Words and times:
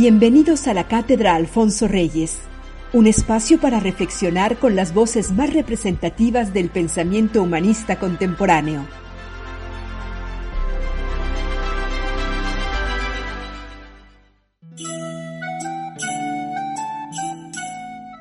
Bienvenidos 0.00 0.68
a 0.68 0.74
la 0.74 0.86
Cátedra 0.86 1.34
Alfonso 1.34 1.88
Reyes, 1.88 2.38
un 2.92 3.08
espacio 3.08 3.60
para 3.60 3.80
reflexionar 3.80 4.56
con 4.60 4.76
las 4.76 4.94
voces 4.94 5.32
más 5.32 5.52
representativas 5.52 6.54
del 6.54 6.70
pensamiento 6.70 7.42
humanista 7.42 7.98
contemporáneo. 7.98 8.86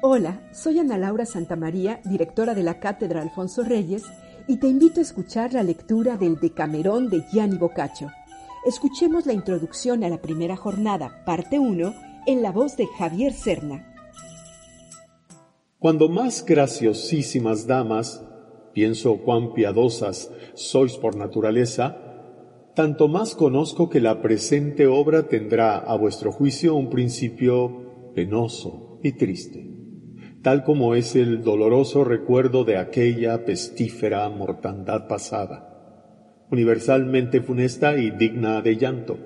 Hola, 0.02 0.41
soy 0.52 0.80
Ana 0.80 0.98
Laura 0.98 1.28
Santamaría, 1.28 2.02
directora 2.05 2.55
de 2.55 2.64
la 2.64 2.80
Cátedra 2.80 3.22
Alfonso 3.22 3.62
Reyes, 3.62 4.02
y 4.48 4.58
te 4.58 4.66
invito 4.66 5.00
a 5.00 5.03
escuchar 5.03 5.53
la 5.53 5.62
lectura 5.62 6.17
del 6.17 6.39
Decamerón 6.39 7.12
de 7.12 7.23
Gianni 7.31 7.59
Boccaccio. 7.59 8.12
Escuchemos 8.67 9.26
la 9.26 9.31
introducción 9.31 10.03
a 10.03 10.09
la 10.09 10.21
primera 10.21 10.57
jornada, 10.57 11.23
parte 11.25 11.58
1, 11.58 11.94
en 12.25 12.42
la 12.42 12.52
voz 12.52 12.75
de 12.75 12.86
Javier 12.86 13.31
Serna. 13.31 13.95
Cuando 15.80 16.09
más 16.09 16.44
graciosísimas 16.44 17.66
damas, 17.66 18.22
pienso 18.73 19.19
cuán 19.19 19.53
piadosas 19.53 20.30
sois 20.53 20.97
por 20.97 21.16
naturaleza, 21.16 21.95
tanto 22.75 23.08
más 23.08 23.36
conozco 23.36 23.89
que 23.89 24.02
la 24.02 24.22
presente 24.22 24.86
obra 24.86 25.30
tendrá 25.30 25.77
a 25.77 25.95
vuestro 25.95 26.33
juicio 26.33 26.75
un 26.75 26.89
principio 26.89 28.11
penoso 28.14 28.99
y 29.02 29.14
triste 29.14 29.77
tal 30.42 30.64
como 30.64 30.95
es 30.95 31.16
el 31.16 31.44
doloroso 31.44 32.05
recuerdo 32.05 32.64
de 32.64 32.77
aquella 32.77 33.44
pestífera 33.44 34.30
mortandad 34.30 35.08
pasada, 35.08 35.77
universalmente 36.52 37.42
funesta 37.42 37.98
y 37.98 38.12
digna 38.12 38.62
de 38.62 38.78
llanto, 38.78 39.17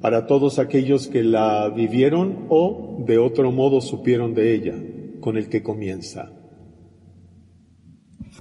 para 0.00 0.26
todos 0.26 0.58
aquellos 0.58 1.08
que 1.08 1.24
la 1.24 1.68
vivieron 1.68 2.46
o 2.48 3.02
de 3.06 3.18
otro 3.18 3.50
modo 3.50 3.80
supieron 3.80 4.34
de 4.34 4.54
ella, 4.54 4.74
con 5.20 5.36
el 5.36 5.48
que 5.48 5.62
comienza. 5.62 6.32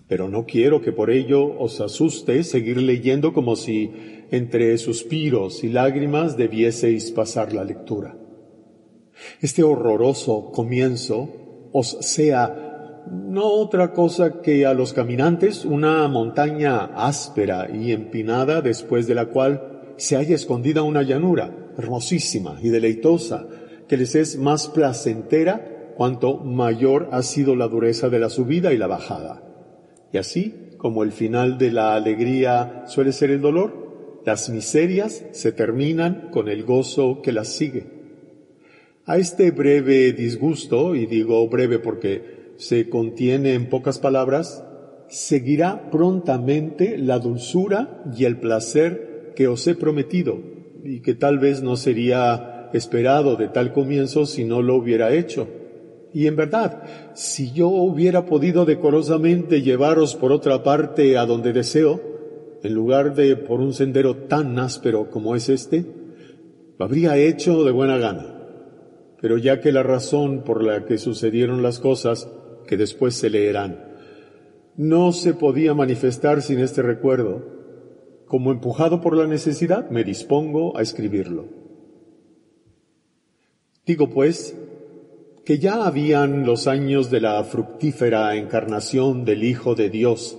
Pero 0.07 0.29
no 0.29 0.45
quiero 0.45 0.81
que 0.81 0.91
por 0.91 1.09
ello 1.09 1.59
os 1.59 1.81
asuste 1.81 2.43
seguir 2.43 2.77
leyendo 2.77 3.33
como 3.33 3.55
si 3.55 3.91
entre 4.31 4.77
suspiros 4.77 5.63
y 5.63 5.69
lágrimas 5.69 6.37
debieseis 6.37 7.11
pasar 7.11 7.53
la 7.53 7.63
lectura. 7.63 8.17
Este 9.41 9.63
horroroso 9.63 10.51
comienzo 10.51 11.69
os 11.73 11.97
sea 12.01 12.66
no 13.11 13.45
otra 13.45 13.93
cosa 13.93 14.41
que 14.41 14.65
a 14.65 14.73
los 14.73 14.93
caminantes 14.93 15.65
una 15.65 16.07
montaña 16.07 16.85
áspera 16.95 17.69
y 17.73 17.91
empinada 17.91 18.61
después 18.61 19.07
de 19.07 19.15
la 19.15 19.27
cual 19.27 19.93
se 19.97 20.15
haya 20.15 20.35
escondida 20.35 20.83
una 20.83 21.03
llanura 21.03 21.71
hermosísima 21.77 22.57
y 22.61 22.69
deleitosa 22.69 23.47
que 23.87 23.97
les 23.97 24.15
es 24.15 24.37
más 24.37 24.67
placentera 24.67 25.93
cuanto 25.95 26.37
mayor 26.37 27.09
ha 27.11 27.23
sido 27.23 27.55
la 27.55 27.67
dureza 27.67 28.09
de 28.09 28.19
la 28.19 28.29
subida 28.29 28.73
y 28.73 28.77
la 28.77 28.87
bajada. 28.87 29.43
Y 30.11 30.17
así, 30.17 30.71
como 30.77 31.03
el 31.03 31.11
final 31.11 31.57
de 31.57 31.71
la 31.71 31.95
alegría 31.95 32.83
suele 32.87 33.11
ser 33.11 33.31
el 33.31 33.41
dolor, 33.41 34.21
las 34.25 34.49
miserias 34.49 35.23
se 35.31 35.51
terminan 35.51 36.29
con 36.31 36.49
el 36.49 36.63
gozo 36.63 37.21
que 37.21 37.31
las 37.31 37.47
sigue. 37.47 37.97
A 39.05 39.17
este 39.17 39.51
breve 39.51 40.11
disgusto, 40.11 40.95
y 40.95 41.05
digo 41.05 41.47
breve 41.47 41.79
porque 41.79 42.36
se 42.57 42.89
contiene 42.89 43.53
en 43.53 43.69
pocas 43.69 43.99
palabras, 43.99 44.63
seguirá 45.07 45.89
prontamente 45.89 46.97
la 46.97 47.19
dulzura 47.19 48.03
y 48.15 48.25
el 48.25 48.39
placer 48.39 49.33
que 49.35 49.47
os 49.47 49.65
he 49.67 49.75
prometido, 49.75 50.39
y 50.83 51.01
que 51.01 51.13
tal 51.13 51.39
vez 51.39 51.61
no 51.61 51.77
sería 51.77 52.69
esperado 52.73 53.35
de 53.35 53.47
tal 53.47 53.73
comienzo 53.73 54.25
si 54.25 54.43
no 54.43 54.61
lo 54.61 54.75
hubiera 54.75 55.13
hecho. 55.13 55.47
Y 56.13 56.27
en 56.27 56.35
verdad, 56.35 57.11
si 57.13 57.51
yo 57.51 57.67
hubiera 57.69 58.25
podido 58.25 58.65
decorosamente 58.65 59.61
llevaros 59.61 60.15
por 60.15 60.31
otra 60.31 60.63
parte 60.63 61.17
a 61.17 61.25
donde 61.25 61.53
deseo, 61.53 62.01
en 62.63 62.73
lugar 62.73 63.13
de 63.13 63.35
por 63.35 63.59
un 63.61 63.73
sendero 63.73 64.15
tan 64.15 64.57
áspero 64.57 65.11
como 65.11 65.35
es 65.35 65.47
este, 65.47 65.85
lo 66.79 66.85
habría 66.85 67.17
hecho 67.17 67.63
de 67.63 67.71
buena 67.71 67.97
gana 67.97 68.37
pero 69.19 69.37
ya 69.37 69.59
que 69.59 69.71
la 69.71 69.83
razón 69.83 70.43
por 70.43 70.63
la 70.63 70.85
que 70.85 70.97
sucedieron 70.97 71.63
las 71.63 71.79
cosas, 71.79 72.29
que 72.67 72.77
después 72.77 73.15
se 73.15 73.31
leerán, 73.31 73.83
no 74.75 75.11
se 75.11 75.33
podía 75.33 75.73
manifestar 75.73 76.43
sin 76.43 76.59
este 76.59 76.83
recuerdo, 76.83 77.57
como 78.27 78.51
empujado 78.51 79.01
por 79.01 79.17
la 79.17 79.25
necesidad, 79.25 79.89
me 79.89 80.03
dispongo 80.03 80.77
a 80.77 80.83
escribirlo. 80.83 81.45
Digo 83.85 84.09
pues, 84.09 84.53
que 85.45 85.59
ya 85.59 85.85
habían 85.85 86.45
los 86.45 86.67
años 86.67 87.09
de 87.09 87.21
la 87.21 87.41
fructífera 87.45 88.35
encarnación 88.35 89.23
del 89.23 89.45
Hijo 89.45 89.75
de 89.75 89.89
Dios, 89.89 90.37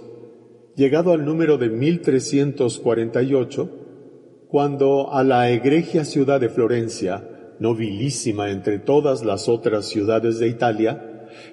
llegado 0.77 1.13
al 1.13 1.25
número 1.25 1.57
de 1.57 1.71
1348, 1.71 3.71
cuando 4.49 5.11
a 5.13 5.25
la 5.25 5.51
egregia 5.51 6.05
ciudad 6.05 6.41
de 6.41 6.51
Florencia, 6.51 7.27
nobilísima 7.59 8.51
entre 8.51 8.79
todas 8.79 9.25
las 9.25 9.49
otras 9.49 9.87
ciudades 9.87 10.39
de 10.39 10.49
Italia, 10.49 11.08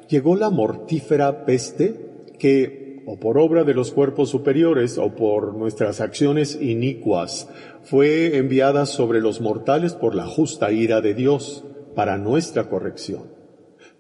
llegó 0.10 0.36
la 0.36 0.50
mortífera 0.50 1.46
peste 1.46 1.96
que, 2.40 3.04
o 3.06 3.20
por 3.20 3.38
obra 3.38 3.64
de 3.64 3.74
los 3.74 3.92
cuerpos 3.92 4.30
superiores 4.30 4.98
o 4.98 5.16
por 5.16 5.56
nuestras 5.56 6.02
acciones 6.02 6.60
inicuas, 6.62 7.48
fue 7.84 8.38
enviada 8.38 8.86
sobre 8.86 9.22
los 9.22 9.42
mortales 9.42 9.94
por 9.94 10.16
la 10.16 10.26
justa 10.26 10.72
ira 10.72 11.02
de 11.02 11.14
Dios 11.14 11.64
para 11.96 12.18
nuestra 12.18 12.68
corrección, 12.70 13.32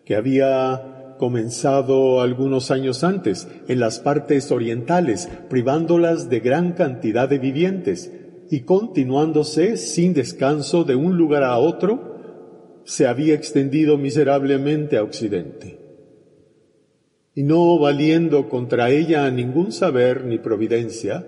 que 0.04 0.16
había 0.16 1.16
comenzado 1.18 2.22
algunos 2.22 2.72
años 2.72 3.04
antes 3.04 3.48
en 3.68 3.80
las 3.80 4.00
partes 4.00 4.52
orientales, 4.52 5.30
privándolas 5.50 6.30
de 6.30 6.40
gran 6.40 6.74
cantidad 6.74 7.30
de 7.30 7.40
vivientes, 7.40 8.12
y 8.50 8.62
continuándose 8.62 9.78
sin 9.78 10.14
descanso 10.14 10.84
de 10.84 10.96
un 10.96 11.18
lugar 11.18 11.44
a 11.44 11.58
otro, 11.58 12.15
se 12.86 13.08
había 13.08 13.34
extendido 13.34 13.98
miserablemente 13.98 14.98
a 14.98 15.04
Occidente. 15.04 15.80
Y 17.34 17.44
no 17.44 17.78
valiendo 17.78 18.48
contra 18.48 18.92
ella 18.92 19.30
ningún 19.30 19.72
saber 19.72 20.24
ni 20.24 20.38
providencia, 20.38 21.26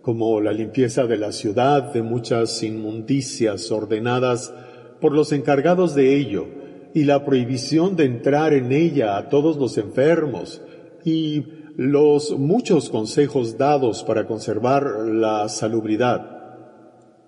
como 0.00 0.40
la 0.40 0.52
limpieza 0.52 1.06
de 1.06 1.18
la 1.18 1.32
ciudad 1.32 1.92
de 1.92 2.02
muchas 2.02 2.62
inmundicias 2.62 3.70
ordenadas 3.70 4.54
por 5.00 5.12
los 5.12 5.32
encargados 5.32 5.94
de 5.94 6.16
ello, 6.16 6.46
y 6.94 7.04
la 7.04 7.24
prohibición 7.24 7.96
de 7.96 8.04
entrar 8.04 8.52
en 8.52 8.70
ella 8.72 9.16
a 9.16 9.28
todos 9.28 9.56
los 9.56 9.78
enfermos, 9.78 10.62
y 11.04 11.44
los 11.76 12.38
muchos 12.38 12.90
consejos 12.90 13.58
dados 13.58 14.04
para 14.04 14.26
conservar 14.26 14.84
la 14.84 15.48
salubridad, 15.48 16.41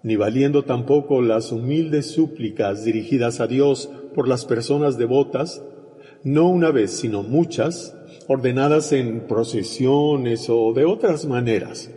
ni 0.04 0.16
valiendo 0.16 0.64
tampoco 0.64 1.22
las 1.22 1.50
humildes 1.50 2.10
súplicas 2.10 2.84
dirigidas 2.84 3.40
a 3.40 3.46
Dios 3.46 3.88
por 4.14 4.28
las 4.28 4.44
personas 4.44 4.98
devotas, 4.98 5.64
no 6.22 6.46
una 6.48 6.70
vez, 6.70 6.90
sino 6.90 7.22
muchas, 7.22 7.96
ordenadas 8.28 8.92
en 8.92 9.26
procesiones 9.26 10.50
o 10.50 10.74
de 10.74 10.84
otras 10.84 11.24
maneras. 11.24 11.90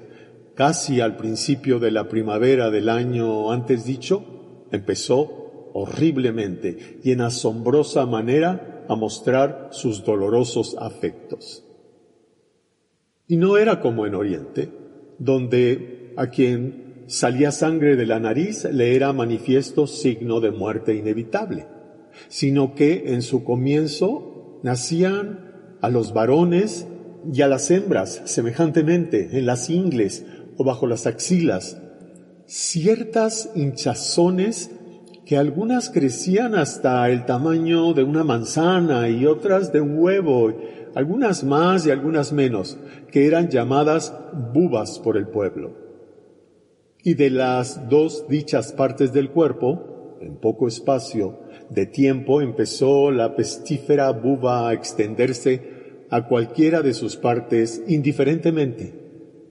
Casi 0.55 1.01
al 1.01 1.17
principio 1.17 1.79
de 1.79 1.91
la 1.91 2.07
primavera 2.07 2.71
del 2.71 2.87
año 2.87 3.51
antes 3.51 3.83
dicho, 3.83 4.23
empezó 4.71 5.69
horriblemente 5.73 6.99
y 7.03 7.11
en 7.11 7.19
asombrosa 7.19 8.05
manera 8.05 8.85
a 8.87 8.95
mostrar 8.95 9.67
sus 9.71 10.05
dolorosos 10.05 10.77
afectos. 10.79 11.65
Y 13.27 13.35
no 13.35 13.57
era 13.57 13.81
como 13.81 14.05
en 14.05 14.15
Oriente, 14.15 14.69
donde 15.19 16.13
a 16.15 16.27
quien 16.27 16.86
salía 17.07 17.51
sangre 17.51 17.95
de 17.95 18.05
la 18.05 18.19
nariz 18.19 18.65
le 18.65 18.95
era 18.95 19.13
manifiesto 19.13 19.87
signo 19.87 20.39
de 20.39 20.51
muerte 20.51 20.95
inevitable, 20.95 21.65
sino 22.27 22.75
que 22.75 23.13
en 23.13 23.21
su 23.21 23.43
comienzo 23.43 24.59
nacían 24.63 25.77
a 25.81 25.89
los 25.89 26.13
varones 26.13 26.87
y 27.33 27.41
a 27.41 27.47
las 27.47 27.71
hembras 27.71 28.21
semejantemente 28.25 29.37
en 29.37 29.45
las 29.45 29.69
ingles 29.69 30.25
o 30.57 30.63
bajo 30.63 30.87
las 30.87 31.07
axilas 31.07 31.77
ciertas 32.47 33.51
hinchazones 33.55 34.71
que 35.25 35.37
algunas 35.37 35.89
crecían 35.89 36.55
hasta 36.55 37.09
el 37.09 37.25
tamaño 37.25 37.93
de 37.93 38.03
una 38.03 38.23
manzana 38.23 39.09
y 39.09 39.25
otras 39.25 39.73
de 39.73 39.81
un 39.81 39.99
huevo, 39.99 40.53
algunas 40.95 41.43
más 41.43 41.85
y 41.85 41.91
algunas 41.91 42.31
menos, 42.31 42.77
que 43.11 43.27
eran 43.27 43.49
llamadas 43.49 44.13
bubas 44.53 44.99
por 44.99 45.17
el 45.17 45.27
pueblo. 45.27 45.86
Y 47.03 47.13
de 47.13 47.29
las 47.29 47.89
dos 47.89 48.27
dichas 48.27 48.73
partes 48.73 49.13
del 49.13 49.29
cuerpo, 49.29 50.17
en 50.21 50.37
poco 50.37 50.67
espacio 50.67 51.39
de 51.69 51.85
tiempo 51.85 52.41
empezó 52.41 53.11
la 53.11 53.35
pestífera 53.35 54.11
buba 54.11 54.67
a 54.67 54.73
extenderse 54.73 55.77
a 56.09 56.27
cualquiera 56.27 56.81
de 56.81 56.93
sus 56.93 57.17
partes 57.17 57.83
indiferentemente, 57.87 58.93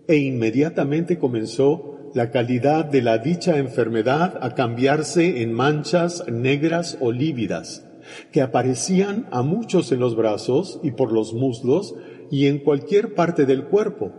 e 0.08 0.16
inmediatamente 0.16 1.18
comenzó 1.18 2.10
la 2.14 2.30
calidad 2.30 2.86
de 2.86 3.02
la 3.02 3.18
dicha 3.18 3.58
enfermedad 3.58 4.38
a 4.40 4.54
cambiarse 4.54 5.42
en 5.42 5.52
manchas 5.52 6.24
negras 6.28 6.96
o 7.00 7.12
lívidas, 7.12 7.86
que 8.32 8.40
aparecían 8.40 9.26
a 9.32 9.42
muchos 9.42 9.92
en 9.92 10.00
los 10.00 10.16
brazos 10.16 10.80
y 10.82 10.92
por 10.92 11.12
los 11.12 11.34
muslos 11.34 11.94
y 12.30 12.46
en 12.46 12.58
cualquier 12.60 13.14
parte 13.14 13.44
del 13.44 13.64
cuerpo, 13.64 14.12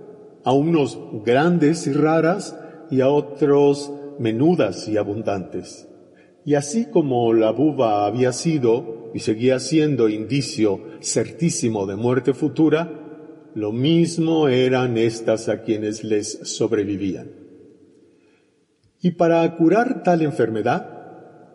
a 0.44 0.51
unos 0.51 1.00
grandes 1.25 1.88
y 1.88 1.94
raras 1.94 2.56
y 2.89 3.01
a 3.01 3.10
otros 3.10 3.92
menudas 4.19 4.88
y 4.88 4.98
abundantes. 4.98 5.88
Y 6.45 6.56
así 6.56 6.86
como 6.86 7.34
la 7.34 7.51
buba 7.51 8.06
había 8.06 8.31
sido 8.31 9.12
y 9.13 9.19
seguía 9.19 9.60
siendo 9.60 10.10
indicio 10.10 10.81
certísimo 11.01 11.86
de 11.86 11.95
muerte 11.95 12.34
futura, 12.34 12.89
lo 13.54 13.72
mismo 13.72 14.48
eran 14.48 14.98
estas 14.98 15.50
a 15.50 15.63
quienes 15.63 16.04
les 16.04 16.39
sobrevivían. 16.44 17.28
Y 19.01 19.12
para 19.12 19.56
curar 19.56 20.04
tal 20.04 20.22
enfermedad, 20.22 20.98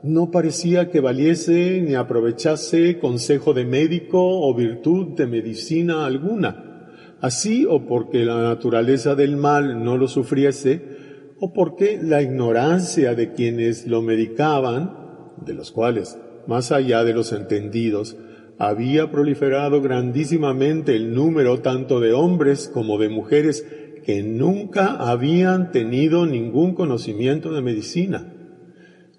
no 0.03 0.31
parecía 0.31 0.91
que 0.91 1.01
valiese 1.01 1.81
ni 1.81 1.95
aprovechase 1.95 2.99
consejo 2.99 3.55
de 3.55 3.65
médico 3.65 4.19
o 4.21 4.55
virtud 4.55 5.17
de 5.17 5.27
medicina 5.27 6.07
alguna, 6.07 6.89
así 7.21 7.67
o 7.69 7.87
porque 7.87 8.25
la 8.25 8.43
naturaleza 8.43 9.15
del 9.15 9.37
mal 9.37 9.85
no 9.85 9.97
lo 9.97 10.09
sufriese, 10.09 11.02
o 11.45 11.53
porque 11.53 11.99
la 12.01 12.23
ignorancia 12.23 13.17
de 13.17 13.33
quienes 13.33 13.89
lo 13.89 14.01
medicaban, 14.01 15.33
de 15.45 15.55
los 15.55 15.73
cuales, 15.73 16.17
más 16.47 16.71
allá 16.71 17.03
de 17.03 17.15
los 17.15 17.33
entendidos, 17.33 18.17
había 18.59 19.11
proliferado 19.11 19.83
grandísimamente 19.83 20.95
el 20.95 21.13
número 21.13 21.59
tanto 21.59 21.99
de 21.99 22.13
hombres 22.13 22.71
como 22.73 22.97
de 22.97 23.09
mujeres 23.09 23.67
que 24.05 24.23
nunca 24.23 24.95
habían 24.95 25.73
tenido 25.73 26.27
ningún 26.27 26.77
conocimiento 26.77 27.53
de 27.53 27.61
medicina. 27.61 28.33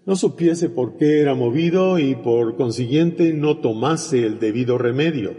No 0.05 0.15
supiese 0.15 0.69
por 0.69 0.95
qué 0.95 1.19
era 1.19 1.35
movido 1.35 1.99
y 1.99 2.15
por 2.15 2.55
consiguiente 2.55 3.33
no 3.33 3.57
tomase 3.57 4.25
el 4.25 4.39
debido 4.39 4.77
remedio. 4.77 5.35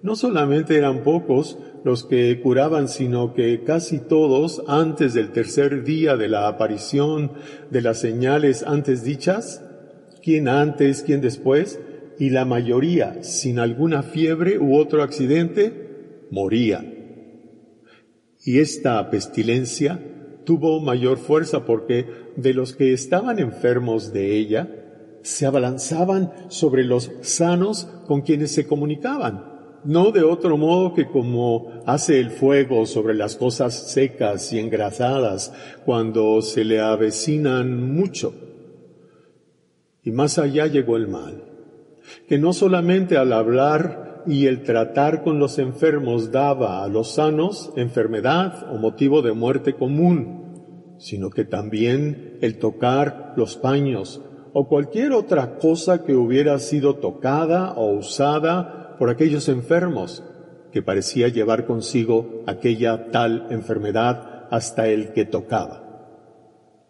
No 0.00 0.14
solamente 0.14 0.76
eran 0.76 1.02
pocos 1.02 1.58
los 1.84 2.04
que 2.04 2.40
curaban, 2.40 2.88
sino 2.88 3.34
que 3.34 3.64
casi 3.64 3.98
todos, 3.98 4.62
antes 4.68 5.12
del 5.12 5.32
tercer 5.32 5.82
día 5.82 6.16
de 6.16 6.28
la 6.28 6.46
aparición 6.46 7.32
de 7.70 7.82
las 7.82 7.98
señales 8.00 8.62
antes 8.62 9.02
dichas, 9.02 9.64
quien 10.22 10.46
antes, 10.46 11.02
quien 11.02 11.20
después, 11.20 11.80
y 12.16 12.30
la 12.30 12.44
mayoría, 12.44 13.22
sin 13.24 13.58
alguna 13.58 14.02
fiebre 14.02 14.58
u 14.58 14.76
otro 14.76 15.02
accidente, 15.02 16.26
moría. 16.30 16.84
Y 18.44 18.60
esta 18.60 19.10
pestilencia 19.10 20.00
tuvo 20.44 20.80
mayor 20.80 21.18
fuerza 21.18 21.64
porque 21.64 22.06
de 22.36 22.54
los 22.54 22.74
que 22.74 22.92
estaban 22.92 23.40
enfermos 23.40 24.12
de 24.12 24.36
ella, 24.36 24.74
se 25.22 25.44
abalanzaban 25.44 26.32
sobre 26.48 26.84
los 26.84 27.10
sanos 27.22 27.88
con 28.06 28.22
quienes 28.22 28.52
se 28.52 28.66
comunicaban 28.66 29.57
no 29.88 30.10
de 30.10 30.22
otro 30.22 30.58
modo 30.58 30.92
que 30.92 31.06
como 31.06 31.72
hace 31.86 32.20
el 32.20 32.30
fuego 32.30 32.84
sobre 32.84 33.14
las 33.14 33.36
cosas 33.36 33.90
secas 33.90 34.52
y 34.52 34.58
engrasadas 34.58 35.50
cuando 35.86 36.42
se 36.42 36.62
le 36.62 36.78
avecinan 36.78 37.94
mucho. 37.94 38.34
Y 40.04 40.10
más 40.10 40.38
allá 40.38 40.66
llegó 40.66 40.98
el 40.98 41.08
mal, 41.08 41.42
que 42.28 42.36
no 42.36 42.52
solamente 42.52 43.16
al 43.16 43.32
hablar 43.32 44.24
y 44.26 44.44
el 44.44 44.62
tratar 44.62 45.22
con 45.22 45.38
los 45.38 45.58
enfermos 45.58 46.30
daba 46.30 46.84
a 46.84 46.88
los 46.88 47.14
sanos 47.14 47.72
enfermedad 47.74 48.70
o 48.70 48.76
motivo 48.76 49.22
de 49.22 49.32
muerte 49.32 49.72
común, 49.72 50.96
sino 50.98 51.30
que 51.30 51.46
también 51.46 52.36
el 52.42 52.58
tocar 52.58 53.32
los 53.36 53.56
paños 53.56 54.20
o 54.52 54.68
cualquier 54.68 55.12
otra 55.12 55.56
cosa 55.58 56.04
que 56.04 56.14
hubiera 56.14 56.58
sido 56.58 56.96
tocada 56.96 57.72
o 57.72 57.92
usada 57.94 58.77
por 58.98 59.10
aquellos 59.10 59.48
enfermos 59.48 60.22
que 60.72 60.82
parecía 60.82 61.28
llevar 61.28 61.66
consigo 61.66 62.42
aquella 62.46 63.10
tal 63.10 63.46
enfermedad 63.50 64.46
hasta 64.50 64.88
el 64.88 65.12
que 65.12 65.24
tocaba. 65.24 65.84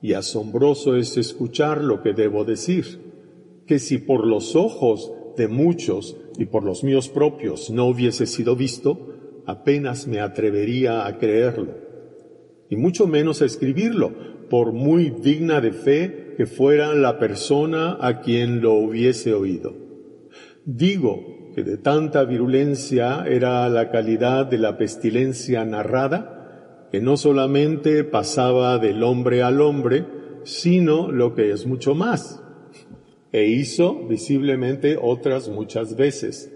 Y 0.01 0.13
asombroso 0.15 0.97
es 0.97 1.17
escuchar 1.17 1.83
lo 1.83 2.03
que 2.03 2.13
debo 2.13 2.45
decir, 2.45 3.09
que 3.67 3.79
si 3.79 3.99
por 3.99 4.27
los 4.27 4.57
ojos 4.57 5.13
de 5.37 5.49
muchos 5.49 6.17
y 6.39 6.47
por 6.47 6.65
los 6.65 6.85
míos 6.85 7.09
propios 7.09 7.71
no 7.71 7.87
hubiese 7.87 8.27
sido 8.27 8.57
visto, 8.57 9.15
apenas 9.47 10.07
me 10.07 10.21
atrevería 10.21 11.07
a 11.07 11.19
creerlo, 11.19 11.75
y 12.69 12.77
mucho 12.77 13.07
menos 13.07 13.43
a 13.43 13.47
escribirlo, 13.47 14.13
por 14.49 14.73
muy 14.73 15.11
digna 15.11 15.61
de 15.61 15.73
fe 15.73 16.35
que 16.37 16.47
fuera 16.47 16.95
la 16.95 17.19
persona 17.19 17.99
a 18.01 18.21
quien 18.21 18.61
lo 18.61 18.75
hubiese 18.75 19.35
oído. 19.35 19.75
Digo 20.65 21.38
de 21.57 21.77
tanta 21.77 22.25
virulencia 22.25 23.25
era 23.27 23.69
la 23.69 23.91
calidad 23.91 24.47
de 24.47 24.59
la 24.59 24.79
pestilencia 24.79 25.65
narrada, 25.65 26.87
que 26.91 27.01
no 27.01 27.17
solamente 27.17 28.05
pasaba 28.05 28.79
del 28.79 29.03
hombre 29.03 29.43
al 29.43 29.61
hombre, 29.61 30.07
sino 30.45 31.11
lo 31.11 31.35
que 31.35 31.51
es 31.51 31.67
mucho 31.67 31.95
más, 31.95 32.43
e 33.33 33.47
hizo 33.47 34.07
visiblemente 34.07 34.99
otras 35.01 35.49
muchas 35.49 35.97
veces, 35.97 36.53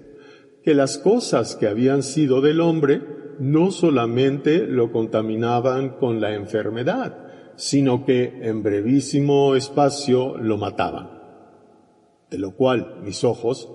que 0.62 0.74
las 0.74 0.98
cosas 0.98 1.56
que 1.56 1.66
habían 1.66 2.02
sido 2.02 2.40
del 2.40 2.60
hombre 2.60 3.02
no 3.38 3.70
solamente 3.70 4.66
lo 4.66 4.92
contaminaban 4.92 5.96
con 5.96 6.20
la 6.20 6.34
enfermedad, 6.34 7.18
sino 7.56 8.04
que 8.04 8.40
en 8.42 8.62
brevísimo 8.62 9.54
espacio 9.54 10.38
lo 10.38 10.56
mataban. 10.56 11.10
De 12.30 12.38
lo 12.38 12.54
cual 12.54 13.00
mis 13.02 13.24
ojos 13.24 13.68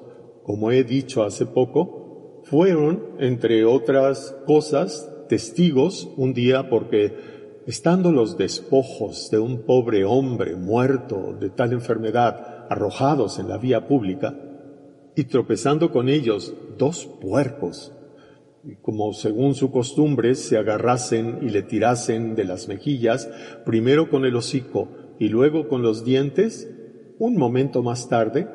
como 0.48 0.72
he 0.72 0.86
dicho 0.86 1.24
hace 1.24 1.46
poco, 1.46 2.42
fueron, 2.46 3.18
entre 3.20 3.66
otras 3.66 4.34
cosas, 4.46 5.14
testigos 5.28 6.10
un 6.16 6.34
día 6.34 6.70
porque 6.70 7.62
estando 7.68 8.14
los 8.14 8.38
despojos 8.38 9.30
de 9.30 9.40
un 9.40 9.64
pobre 9.64 10.06
hombre 10.06 10.56
muerto 10.56 11.36
de 11.38 11.50
tal 11.50 11.74
enfermedad 11.74 12.66
arrojados 12.70 13.40
en 13.40 13.50
la 13.50 13.58
vía 13.58 13.90
pública, 13.90 14.36
y 15.18 15.26
tropezando 15.26 15.92
con 15.92 16.08
ellos 16.08 16.54
dos 16.78 17.06
puercos, 17.20 17.92
como 18.82 19.12
según 19.12 19.54
su 19.54 19.70
costumbre 19.70 20.36
se 20.36 20.58
agarrasen 20.58 21.40
y 21.42 21.50
le 21.50 21.64
tirasen 21.64 22.36
de 22.36 22.46
las 22.46 22.70
mejillas, 22.70 23.30
primero 23.66 24.10
con 24.10 24.24
el 24.24 24.36
hocico 24.38 24.88
y 25.20 25.28
luego 25.28 25.68
con 25.68 25.82
los 25.82 26.06
dientes, 26.06 26.72
un 27.20 27.36
momento 27.36 27.84
más 27.84 28.08
tarde 28.08 28.48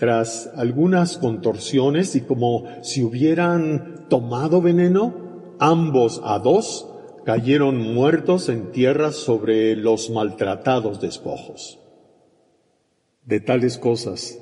tras 0.00 0.50
algunas 0.56 1.18
contorsiones 1.18 2.16
y 2.16 2.22
como 2.22 2.64
si 2.82 3.02
hubieran 3.02 4.06
tomado 4.08 4.62
veneno, 4.62 5.54
ambos 5.58 6.22
a 6.24 6.38
dos 6.38 6.88
cayeron 7.26 7.76
muertos 7.76 8.48
en 8.48 8.72
tierra 8.72 9.12
sobre 9.12 9.76
los 9.76 10.08
maltratados 10.08 11.02
despojos. 11.02 11.80
De 13.26 13.40
tales 13.40 13.76
cosas 13.76 14.38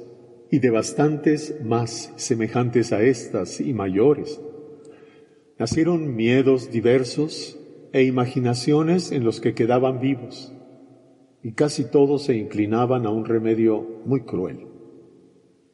y 0.49 0.61
de 0.61 0.71
bastantes 0.71 1.57
más 1.65 2.13
semejantes 2.15 2.93
a 2.93 3.03
estas 3.03 3.61
y 3.61 3.73
mayores, 3.73 4.41
nacieron 5.59 6.15
miedos 6.15 6.71
diversos 6.71 7.59
e 7.93 8.05
imaginaciones 8.05 9.11
en 9.11 9.25
los 9.25 9.41
que 9.41 9.55
quedaban 9.55 9.99
vivos, 9.99 10.53
y 11.43 11.55
casi 11.55 11.83
todos 11.83 12.27
se 12.27 12.37
inclinaban 12.37 13.07
a 13.07 13.11
un 13.11 13.25
remedio 13.25 13.85
muy 14.05 14.21
cruel 14.21 14.78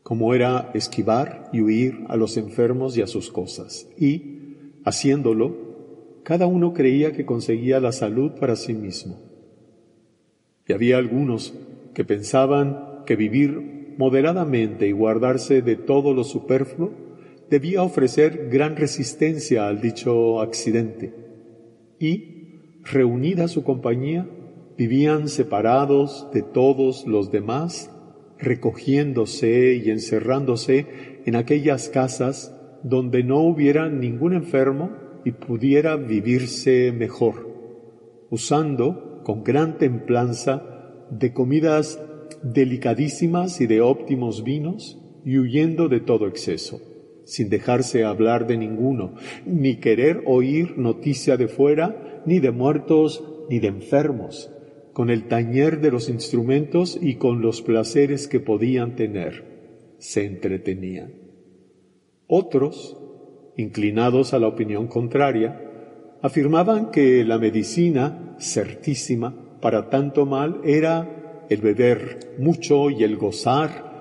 como 0.04 0.34
era 0.34 0.70
esquivar 0.74 1.48
y 1.52 1.62
huir 1.62 2.04
a 2.08 2.16
los 2.16 2.36
enfermos 2.36 2.96
y 2.96 3.02
a 3.02 3.06
sus 3.06 3.32
cosas. 3.32 3.88
Y, 3.98 4.78
haciéndolo, 4.84 5.56
cada 6.22 6.46
uno 6.46 6.74
creía 6.74 7.12
que 7.12 7.24
conseguía 7.24 7.80
la 7.80 7.90
salud 7.90 8.32
para 8.38 8.54
sí 8.54 8.74
mismo. 8.74 9.18
Y 10.68 10.74
había 10.74 10.98
algunos 10.98 11.54
que 11.94 12.04
pensaban 12.04 13.02
que 13.06 13.16
vivir 13.16 13.94
moderadamente 13.96 14.86
y 14.86 14.92
guardarse 14.92 15.62
de 15.62 15.76
todo 15.76 16.12
lo 16.12 16.24
superfluo 16.24 16.92
debía 17.48 17.82
ofrecer 17.82 18.48
gran 18.50 18.76
resistencia 18.76 19.68
al 19.68 19.80
dicho 19.80 20.42
accidente. 20.42 21.14
Y, 21.98 22.80
reunida 22.82 23.48
su 23.48 23.64
compañía, 23.64 24.28
vivían 24.76 25.28
separados 25.28 26.28
de 26.34 26.42
todos 26.42 27.06
los 27.06 27.30
demás, 27.30 27.90
recogiéndose 28.38 29.74
y 29.74 29.90
encerrándose 29.90 30.86
en 31.24 31.36
aquellas 31.36 31.88
casas 31.88 32.54
donde 32.82 33.24
no 33.24 33.40
hubiera 33.40 33.88
ningún 33.88 34.34
enfermo 34.34 34.90
y 35.24 35.32
pudiera 35.32 35.96
vivirse 35.96 36.92
mejor, 36.92 37.48
usando 38.30 39.22
con 39.24 39.42
gran 39.42 39.78
templanza 39.78 40.62
de 41.10 41.32
comidas 41.32 42.00
delicadísimas 42.42 43.60
y 43.60 43.66
de 43.66 43.80
óptimos 43.80 44.44
vinos 44.44 45.00
y 45.24 45.38
huyendo 45.38 45.88
de 45.88 46.00
todo 46.00 46.28
exceso, 46.28 46.80
sin 47.24 47.48
dejarse 47.48 48.04
hablar 48.04 48.46
de 48.46 48.58
ninguno, 48.58 49.14
ni 49.46 49.76
querer 49.76 50.22
oír 50.26 50.76
noticia 50.76 51.38
de 51.38 51.48
fuera, 51.48 52.22
ni 52.26 52.38
de 52.38 52.50
muertos, 52.50 53.24
ni 53.48 53.60
de 53.60 53.68
enfermos, 53.68 54.53
con 54.94 55.10
el 55.10 55.24
tañer 55.24 55.80
de 55.80 55.90
los 55.90 56.08
instrumentos 56.08 56.98
y 56.98 57.16
con 57.16 57.42
los 57.42 57.60
placeres 57.60 58.28
que 58.28 58.40
podían 58.40 58.96
tener, 58.96 59.96
se 59.98 60.24
entretenían. 60.24 61.12
Otros, 62.28 62.96
inclinados 63.56 64.32
a 64.32 64.38
la 64.38 64.46
opinión 64.46 64.86
contraria, 64.86 65.60
afirmaban 66.22 66.90
que 66.92 67.24
la 67.24 67.38
medicina, 67.38 68.36
certísima 68.38 69.58
para 69.60 69.90
tanto 69.90 70.26
mal, 70.26 70.60
era 70.64 71.44
el 71.50 71.60
beber 71.60 72.36
mucho 72.38 72.88
y 72.88 73.02
el 73.02 73.16
gozar 73.16 73.93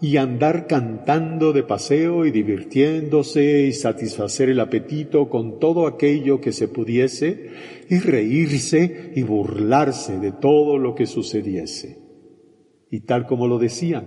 y 0.00 0.16
andar 0.16 0.66
cantando 0.68 1.52
de 1.52 1.64
paseo 1.64 2.24
y 2.24 2.30
divirtiéndose 2.30 3.66
y 3.66 3.72
satisfacer 3.72 4.48
el 4.48 4.60
apetito 4.60 5.28
con 5.28 5.58
todo 5.58 5.86
aquello 5.86 6.40
que 6.40 6.52
se 6.52 6.68
pudiese 6.68 7.50
y 7.88 7.98
reírse 7.98 9.12
y 9.16 9.22
burlarse 9.22 10.18
de 10.18 10.32
todo 10.32 10.78
lo 10.78 10.94
que 10.94 11.06
sucediese. 11.06 11.98
Y 12.90 13.00
tal 13.00 13.26
como 13.26 13.48
lo 13.48 13.58
decían, 13.58 14.06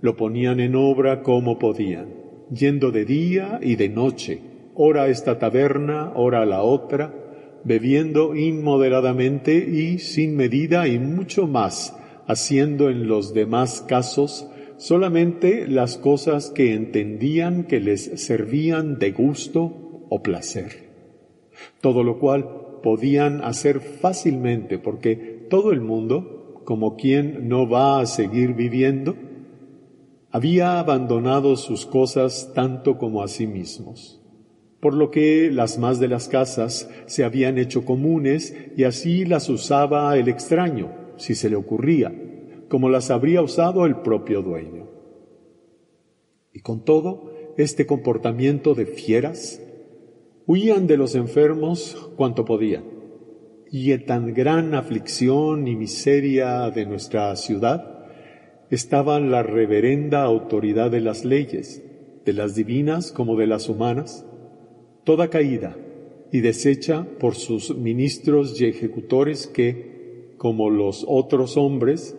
lo 0.00 0.16
ponían 0.16 0.60
en 0.60 0.76
obra 0.76 1.22
como 1.22 1.58
podían, 1.58 2.14
yendo 2.50 2.92
de 2.92 3.04
día 3.04 3.58
y 3.60 3.74
de 3.76 3.88
noche, 3.88 4.40
ora 4.74 5.04
a 5.04 5.08
esta 5.08 5.38
taberna, 5.38 6.12
ora 6.14 6.42
a 6.42 6.46
la 6.46 6.62
otra, 6.62 7.12
bebiendo 7.64 8.36
inmoderadamente 8.36 9.56
y 9.56 9.98
sin 9.98 10.36
medida 10.36 10.86
y 10.86 10.98
mucho 10.98 11.48
más, 11.48 11.96
haciendo 12.26 12.88
en 12.88 13.08
los 13.08 13.34
demás 13.34 13.84
casos 13.88 14.48
solamente 14.84 15.66
las 15.66 15.96
cosas 15.96 16.50
que 16.50 16.74
entendían 16.74 17.64
que 17.64 17.80
les 17.80 18.20
servían 18.20 18.98
de 18.98 19.12
gusto 19.12 20.04
o 20.10 20.22
placer. 20.22 20.90
Todo 21.80 22.04
lo 22.04 22.18
cual 22.18 22.80
podían 22.82 23.42
hacer 23.42 23.80
fácilmente 23.80 24.78
porque 24.78 25.46
todo 25.48 25.72
el 25.72 25.80
mundo, 25.80 26.60
como 26.66 26.96
quien 26.96 27.48
no 27.48 27.66
va 27.66 28.00
a 28.00 28.04
seguir 28.04 28.52
viviendo, 28.52 29.16
había 30.30 30.78
abandonado 30.78 31.56
sus 31.56 31.86
cosas 31.86 32.52
tanto 32.54 32.98
como 32.98 33.22
a 33.22 33.28
sí 33.28 33.46
mismos, 33.46 34.20
por 34.80 34.92
lo 34.92 35.10
que 35.10 35.50
las 35.50 35.78
más 35.78 35.98
de 35.98 36.08
las 36.08 36.28
casas 36.28 36.90
se 37.06 37.24
habían 37.24 37.56
hecho 37.56 37.86
comunes 37.86 38.54
y 38.76 38.84
así 38.84 39.24
las 39.24 39.48
usaba 39.48 40.14
el 40.18 40.28
extraño, 40.28 40.90
si 41.16 41.34
se 41.34 41.48
le 41.48 41.56
ocurría, 41.56 42.12
como 42.74 42.88
las 42.88 43.12
habría 43.12 43.40
usado 43.40 43.86
el 43.86 44.00
propio 44.00 44.42
dueño. 44.42 44.88
Y 46.52 46.58
con 46.58 46.84
todo 46.84 47.30
este 47.56 47.86
comportamiento 47.86 48.74
de 48.74 48.84
fieras, 48.84 49.62
huían 50.44 50.88
de 50.88 50.96
los 50.96 51.14
enfermos 51.14 52.10
cuanto 52.16 52.44
podían. 52.44 52.82
Y 53.70 53.92
en 53.92 54.06
tan 54.06 54.34
gran 54.34 54.74
aflicción 54.74 55.68
y 55.68 55.76
miseria 55.76 56.68
de 56.70 56.84
nuestra 56.84 57.36
ciudad 57.36 58.08
estaba 58.70 59.20
la 59.20 59.44
reverenda 59.44 60.24
autoridad 60.24 60.90
de 60.90 61.00
las 61.00 61.24
leyes, 61.24 61.80
de 62.24 62.32
las 62.32 62.56
divinas 62.56 63.12
como 63.12 63.36
de 63.36 63.46
las 63.46 63.68
humanas, 63.68 64.26
toda 65.04 65.30
caída 65.30 65.76
y 66.32 66.40
deshecha 66.40 67.06
por 67.20 67.36
sus 67.36 67.76
ministros 67.76 68.60
y 68.60 68.64
ejecutores 68.64 69.46
que, 69.46 70.34
como 70.38 70.70
los 70.70 71.04
otros 71.06 71.56
hombres, 71.56 72.16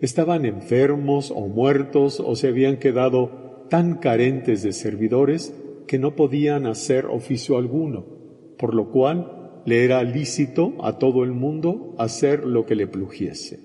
estaban 0.00 0.44
enfermos 0.44 1.30
o 1.30 1.48
muertos 1.48 2.20
o 2.20 2.36
se 2.36 2.48
habían 2.48 2.78
quedado 2.78 3.66
tan 3.68 3.96
carentes 3.96 4.62
de 4.62 4.72
servidores 4.72 5.54
que 5.86 5.98
no 5.98 6.16
podían 6.16 6.66
hacer 6.66 7.06
oficio 7.06 7.56
alguno, 7.58 8.04
por 8.58 8.74
lo 8.74 8.90
cual 8.90 9.62
le 9.64 9.84
era 9.84 10.02
lícito 10.02 10.74
a 10.82 10.98
todo 10.98 11.24
el 11.24 11.32
mundo 11.32 11.94
hacer 11.98 12.44
lo 12.44 12.66
que 12.66 12.76
le 12.76 12.86
plugiese. 12.86 13.60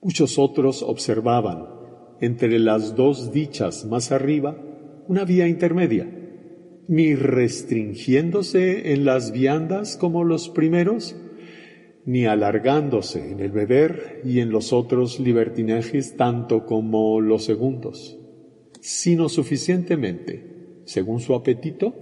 Muchos 0.00 0.38
otros 0.38 0.82
observaban, 0.82 1.66
entre 2.20 2.58
las 2.58 2.94
dos 2.96 3.32
dichas 3.32 3.84
más 3.84 4.12
arriba, 4.12 4.56
una 5.08 5.24
vía 5.24 5.48
intermedia, 5.48 6.08
ni 6.86 7.14
restringiéndose 7.14 8.92
en 8.92 9.04
las 9.04 9.32
viandas 9.32 9.96
como 9.96 10.24
los 10.24 10.48
primeros, 10.48 11.16
ni 12.04 12.26
alargándose 12.26 13.30
en 13.30 13.40
el 13.40 13.52
beber 13.52 14.22
y 14.24 14.40
en 14.40 14.50
los 14.50 14.72
otros 14.72 15.20
libertinajes 15.20 16.16
tanto 16.16 16.66
como 16.66 17.20
los 17.20 17.44
segundos, 17.44 18.18
sino 18.80 19.28
suficientemente, 19.28 20.82
según 20.84 21.20
su 21.20 21.34
apetito, 21.34 21.94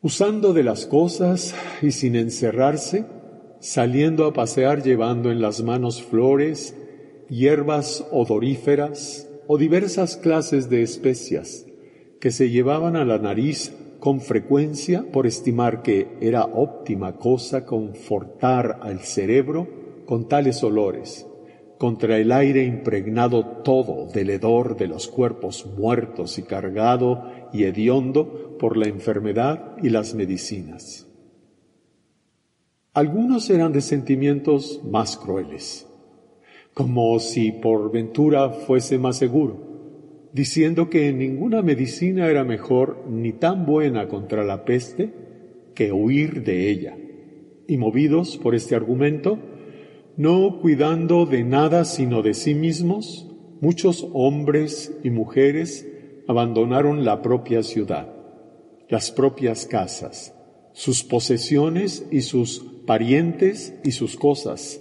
usando 0.00 0.52
de 0.52 0.64
las 0.64 0.86
cosas 0.86 1.54
y 1.80 1.92
sin 1.92 2.16
encerrarse, 2.16 3.06
saliendo 3.60 4.26
a 4.26 4.32
pasear 4.32 4.82
llevando 4.82 5.30
en 5.30 5.40
las 5.40 5.62
manos 5.62 6.02
flores, 6.02 6.76
hierbas 7.28 8.04
odoríferas 8.10 9.28
o 9.46 9.56
diversas 9.56 10.16
clases 10.16 10.68
de 10.68 10.82
especias 10.82 11.64
que 12.20 12.30
se 12.30 12.50
llevaban 12.50 12.96
a 12.96 13.04
la 13.04 13.18
nariz 13.18 13.72
con 14.02 14.20
frecuencia 14.20 15.04
por 15.12 15.28
estimar 15.28 15.80
que 15.80 16.16
era 16.20 16.42
óptima 16.42 17.18
cosa 17.18 17.64
confortar 17.64 18.80
al 18.82 18.98
cerebro 18.98 20.02
con 20.06 20.26
tales 20.26 20.64
olores, 20.64 21.24
contra 21.78 22.18
el 22.18 22.32
aire 22.32 22.64
impregnado 22.64 23.62
todo 23.62 24.08
del 24.08 24.30
hedor 24.30 24.76
de 24.76 24.88
los 24.88 25.06
cuerpos 25.06 25.68
muertos 25.78 26.36
y 26.38 26.42
cargado 26.42 27.30
y 27.52 27.62
hediondo 27.62 28.56
por 28.58 28.76
la 28.76 28.88
enfermedad 28.88 29.76
y 29.80 29.90
las 29.90 30.14
medicinas. 30.14 31.06
Algunos 32.94 33.50
eran 33.50 33.72
de 33.72 33.82
sentimientos 33.82 34.80
más 34.82 35.16
crueles, 35.16 35.86
como 36.74 37.20
si 37.20 37.52
por 37.52 37.92
ventura 37.92 38.50
fuese 38.50 38.98
más 38.98 39.18
seguro 39.18 39.71
diciendo 40.32 40.88
que 40.88 41.12
ninguna 41.12 41.62
medicina 41.62 42.28
era 42.28 42.44
mejor 42.44 43.04
ni 43.08 43.32
tan 43.32 43.66
buena 43.66 44.08
contra 44.08 44.44
la 44.44 44.64
peste 44.64 45.12
que 45.74 45.92
huir 45.92 46.42
de 46.42 46.70
ella. 46.70 46.96
Y 47.68 47.76
movidos 47.76 48.38
por 48.38 48.54
este 48.54 48.74
argumento, 48.74 49.38
no 50.16 50.58
cuidando 50.60 51.26
de 51.26 51.44
nada 51.44 51.84
sino 51.84 52.22
de 52.22 52.34
sí 52.34 52.54
mismos, 52.54 53.28
muchos 53.60 54.06
hombres 54.12 54.96
y 55.04 55.10
mujeres 55.10 55.86
abandonaron 56.26 57.04
la 57.04 57.20
propia 57.22 57.62
ciudad, 57.62 58.12
las 58.88 59.10
propias 59.10 59.66
casas, 59.66 60.34
sus 60.72 61.04
posesiones 61.04 62.06
y 62.10 62.22
sus 62.22 62.60
parientes 62.86 63.74
y 63.84 63.92
sus 63.92 64.16
cosas, 64.16 64.80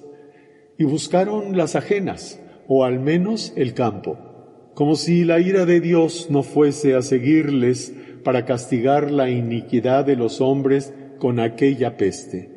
y 0.78 0.86
buscaron 0.86 1.58
las 1.58 1.76
ajenas, 1.76 2.40
o 2.68 2.86
al 2.86 3.00
menos 3.00 3.54
el 3.56 3.74
campo 3.74 4.31
como 4.74 4.96
si 4.96 5.24
la 5.24 5.40
ira 5.40 5.66
de 5.66 5.82
Dios 5.82 6.28
no 6.30 6.44
fuese 6.44 6.96
a 6.96 7.02
seguirles 7.02 7.94
para 8.24 8.46
castigar 8.46 9.12
la 9.12 9.30
iniquidad 9.30 10.06
de 10.06 10.16
los 10.16 10.42
hombres 10.42 10.94
con 11.20 11.40
aquella 11.40 11.98
peste, 11.98 12.50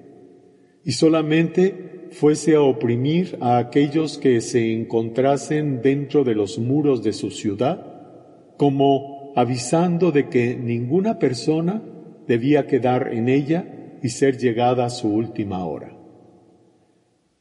y 0.85 0.93
solamente 0.93 2.09
fuese 2.11 2.55
a 2.55 2.61
oprimir 2.61 3.37
a 3.41 3.59
aquellos 3.59 4.19
que 4.19 4.41
se 4.41 4.73
encontrasen 4.73 5.83
dentro 5.83 6.23
de 6.25 6.35
los 6.35 6.59
muros 6.59 7.03
de 7.03 7.13
su 7.13 7.31
ciudad, 7.31 8.55
como 8.57 9.33
avisando 9.37 10.13
de 10.13 10.29
que 10.29 10.57
ninguna 10.57 11.19
persona 11.19 11.83
debía 12.29 12.67
quedar 12.67 13.13
en 13.13 13.29
ella 13.29 13.99
y 14.03 14.11
ser 14.11 14.39
llegada 14.39 14.87
a 14.87 14.91
su 14.91 15.09
última 15.09 15.65
hora. 15.65 15.97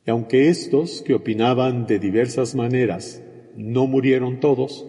Y 0.06 0.10
aunque 0.10 0.50
estos, 0.50 1.02
que 1.02 1.14
opinaban 1.14 1.86
de 1.86 2.00
diversas 2.00 2.56
maneras, 2.56 3.22
no 3.56 3.88
murieron 3.88 4.40
todos, 4.40 4.86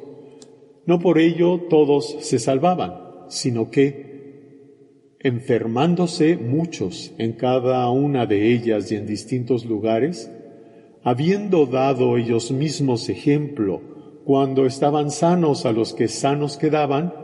no 0.86 0.98
por 0.98 1.18
ello 1.18 1.62
todos 1.70 2.16
se 2.20 2.38
salvaban, 2.38 2.94
sino 3.28 3.70
que, 3.70 5.16
enfermándose 5.20 6.36
muchos 6.36 7.12
en 7.18 7.32
cada 7.32 7.88
una 7.90 8.26
de 8.26 8.52
ellas 8.52 8.92
y 8.92 8.96
en 8.96 9.06
distintos 9.06 9.64
lugares, 9.64 10.30
habiendo 11.02 11.66
dado 11.66 12.16
ellos 12.16 12.50
mismos 12.50 13.08
ejemplo 13.08 13.80
cuando 14.24 14.66
estaban 14.66 15.10
sanos 15.10 15.66
a 15.66 15.72
los 15.72 15.94
que 15.94 16.08
sanos 16.08 16.56
quedaban, 16.56 17.14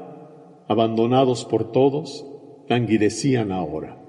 abandonados 0.69 1.45
por 1.45 1.73
todos, 1.73 2.27
languidecían 2.69 3.53
ahora. 3.53 4.03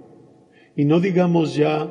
Y 0.75 0.85
no 0.85 0.99
digamos 0.99 1.55
ya 1.55 1.89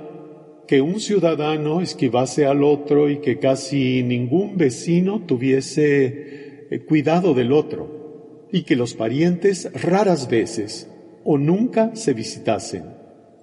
que 0.71 0.81
un 0.81 1.01
ciudadano 1.01 1.81
esquivase 1.81 2.47
al 2.47 2.63
otro 2.63 3.11
y 3.11 3.19
que 3.19 3.41
casi 3.41 4.05
ningún 4.05 4.57
vecino 4.57 5.25
tuviese 5.27 6.69
eh, 6.71 6.85
cuidado 6.87 7.35
del 7.35 7.51
otro 7.51 8.47
y 8.53 8.63
que 8.63 8.77
los 8.77 8.95
parientes 8.95 9.69
raras 9.83 10.31
veces 10.31 10.89
o 11.25 11.39
nunca 11.39 11.97
se 11.97 12.15
visitasen 12.15 12.85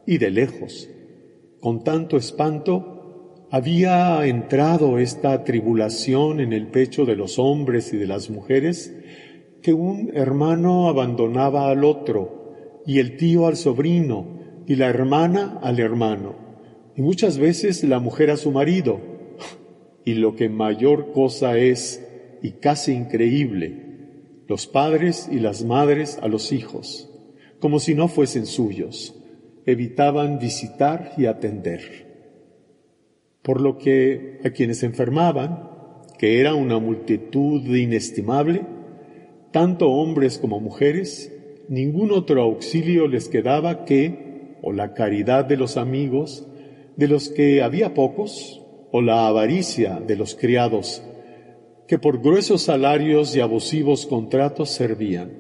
y 0.06 0.20
de 0.20 0.32
lejos. 0.32 0.90
Con 1.60 1.84
tanto 1.84 2.16
espanto 2.16 3.44
había 3.52 4.26
entrado 4.26 4.98
esta 4.98 5.44
tribulación 5.44 6.40
en 6.40 6.54
el 6.54 6.68
pecho 6.68 7.04
de 7.04 7.18
los 7.18 7.40
hombres 7.40 7.92
y 7.92 7.98
de 7.98 8.08
las 8.08 8.30
mujeres 8.30 8.96
que 9.62 9.74
un 9.74 10.12
hermano 10.14 10.88
abandonaba 10.88 11.70
al 11.70 11.84
otro 11.84 12.54
y 12.86 13.00
el 13.00 13.18
tío 13.18 13.48
al 13.48 13.58
sobrino 13.58 14.64
y 14.66 14.76
la 14.78 14.88
hermana 14.88 15.60
al 15.62 15.82
hermano, 15.82 16.47
y 16.98 17.02
muchas 17.04 17.38
veces 17.38 17.84
la 17.84 18.00
mujer 18.00 18.32
a 18.32 18.38
su 18.38 18.52
marido, 18.52 19.00
y 20.04 20.16
lo 20.16 20.36
que 20.36 20.50
mayor 20.50 21.12
cosa 21.12 21.60
es, 21.60 22.04
y 22.42 22.54
casi 22.54 22.92
increíble, 22.92 23.84
los 24.48 24.66
padres 24.66 25.30
y 25.32 25.40
las 25.40 25.64
madres 25.64 26.18
a 26.24 26.28
los 26.28 26.52
hijos, 26.52 27.08
como 27.60 27.80
si 27.80 27.94
no 27.94 28.08
fuesen 28.08 28.48
suyos, 28.48 29.14
evitaban 29.68 30.40
visitar 30.40 31.12
y 31.18 31.28
atender. 31.28 32.08
Por 33.44 33.62
lo 33.62 33.78
que 33.78 34.40
a 34.44 34.50
quienes 34.50 34.82
enfermaban, 34.82 35.70
que 36.18 36.40
era 36.40 36.56
una 36.56 36.80
multitud 36.80 37.64
inestimable, 37.76 38.64
tanto 39.52 39.92
hombres 39.92 40.40
como 40.40 40.60
mujeres, 40.60 41.32
ningún 41.70 42.12
otro 42.12 42.42
auxilio 42.42 43.08
les 43.08 43.30
quedaba 43.30 43.86
que 43.86 44.58
o 44.64 44.72
la 44.72 44.96
caridad 44.96 45.46
de 45.46 45.58
los 45.58 45.78
amigos, 45.78 46.48
de 46.98 47.08
los 47.08 47.30
que 47.30 47.62
había 47.62 47.94
pocos, 47.94 48.62
o 48.92 49.02
la 49.02 49.28
avaricia 49.28 50.02
de 50.06 50.16
los 50.16 50.36
criados, 50.36 51.04
que 51.88 52.00
por 52.00 52.22
gruesos 52.22 52.64
salarios 52.64 53.36
y 53.36 53.40
abusivos 53.40 54.08
contratos 54.08 54.70
servían, 54.72 55.32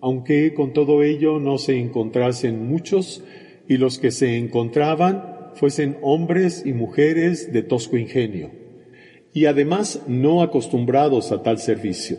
aunque 0.00 0.52
con 0.52 0.72
todo 0.72 1.02
ello 1.02 1.40
no 1.40 1.58
se 1.58 1.78
encontrasen 1.78 2.68
muchos 2.68 3.24
y 3.68 3.78
los 3.78 3.98
que 3.98 4.10
se 4.10 4.36
encontraban 4.36 5.50
fuesen 5.54 5.96
hombres 6.02 6.64
y 6.66 6.72
mujeres 6.72 7.52
de 7.52 7.62
tosco 7.62 7.96
ingenio, 7.96 8.50
y 9.32 9.46
además 9.46 10.02
no 10.06 10.42
acostumbrados 10.42 11.32
a 11.32 11.42
tal 11.42 11.58
servicio, 11.58 12.18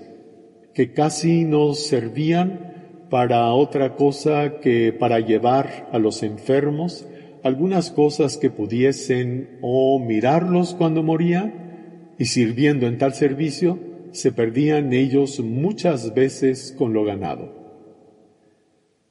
que 0.73 0.93
casi 0.93 1.43
no 1.43 1.75
servían 1.75 3.05
para 3.11 3.53
otra 3.53 3.95
cosa 3.95 4.59
que 4.59 4.91
para 4.91 5.19
llevar 5.19 5.89
a 5.91 5.99
los 5.99 6.23
enfermos 6.23 7.07
algunas 7.43 7.91
cosas 7.91 8.37
que 8.37 8.49
pudiesen 8.49 9.59
o 9.61 9.99
mirarlos 9.99 10.73
cuando 10.73 11.03
morían 11.03 12.13
y 12.17 12.25
sirviendo 12.25 12.87
en 12.87 12.97
tal 12.97 13.13
servicio 13.13 13.79
se 14.11 14.31
perdían 14.31 14.93
ellos 14.93 15.39
muchas 15.39 16.13
veces 16.13 16.73
con 16.77 16.93
lo 16.93 17.03
ganado. 17.03 17.63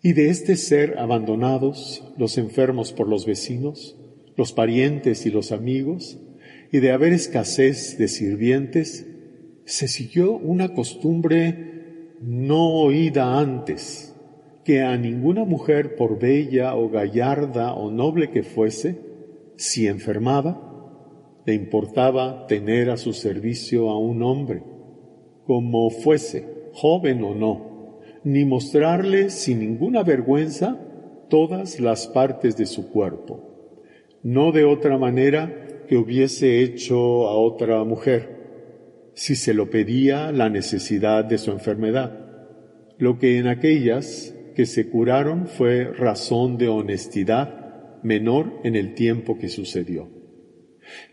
Y 0.02 0.14
de 0.14 0.30
este 0.30 0.56
ser 0.56 0.98
abandonados, 0.98 2.04
los 2.16 2.38
enfermos 2.38 2.92
por 2.92 3.08
los 3.08 3.26
vecinos, 3.26 3.96
los 4.36 4.52
parientes 4.52 5.26
y 5.26 5.30
los 5.30 5.52
amigos, 5.52 6.18
y 6.72 6.80
de 6.80 6.92
haber 6.92 7.12
escasez 7.12 7.98
de 7.98 8.08
sirvientes, 8.08 9.06
se 9.64 9.88
siguió 9.88 10.32
una 10.32 10.74
costumbre 10.74 12.14
no 12.20 12.80
oída 12.80 13.38
antes, 13.38 14.11
que 14.64 14.82
a 14.82 14.96
ninguna 14.96 15.44
mujer, 15.44 15.96
por 15.96 16.18
bella 16.18 16.76
o 16.76 16.88
gallarda 16.88 17.74
o 17.74 17.90
noble 17.90 18.30
que 18.30 18.42
fuese, 18.42 19.00
si 19.56 19.86
enfermaba, 19.86 20.70
le 21.44 21.54
importaba 21.54 22.46
tener 22.46 22.90
a 22.90 22.96
su 22.96 23.12
servicio 23.12 23.90
a 23.90 23.98
un 23.98 24.22
hombre, 24.22 24.62
como 25.44 25.90
fuese, 25.90 26.70
joven 26.72 27.22
o 27.24 27.34
no, 27.34 28.00
ni 28.24 28.44
mostrarle 28.44 29.30
sin 29.30 29.58
ninguna 29.58 30.02
vergüenza 30.02 30.78
todas 31.28 31.80
las 31.80 32.06
partes 32.06 32.56
de 32.56 32.66
su 32.66 32.90
cuerpo, 32.90 33.40
no 34.22 34.52
de 34.52 34.64
otra 34.64 34.98
manera 34.98 35.84
que 35.88 35.96
hubiese 35.96 36.60
hecho 36.62 37.26
a 37.26 37.36
otra 37.36 37.82
mujer 37.84 38.42
si 39.14 39.34
se 39.34 39.54
lo 39.54 39.68
pedía 39.70 40.32
la 40.32 40.48
necesidad 40.48 41.24
de 41.24 41.38
su 41.38 41.50
enfermedad. 41.50 42.18
Lo 42.98 43.18
que 43.18 43.38
en 43.38 43.46
aquellas 43.46 44.31
que 44.54 44.66
se 44.66 44.88
curaron 44.88 45.46
fue 45.46 45.84
razón 45.84 46.58
de 46.58 46.68
honestidad 46.68 48.00
menor 48.02 48.60
en 48.64 48.76
el 48.76 48.94
tiempo 48.94 49.38
que 49.38 49.48
sucedió. 49.48 50.08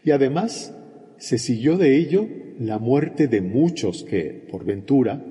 Y 0.04 0.12
además 0.12 0.76
se 1.18 1.38
siguió 1.38 1.78
de 1.78 1.98
ello 1.98 2.28
la 2.60 2.80
muerte 2.80 3.28
de 3.28 3.42
muchos 3.42 4.04
que, 4.04 4.46
por 4.50 4.66
ventura, 4.66 5.24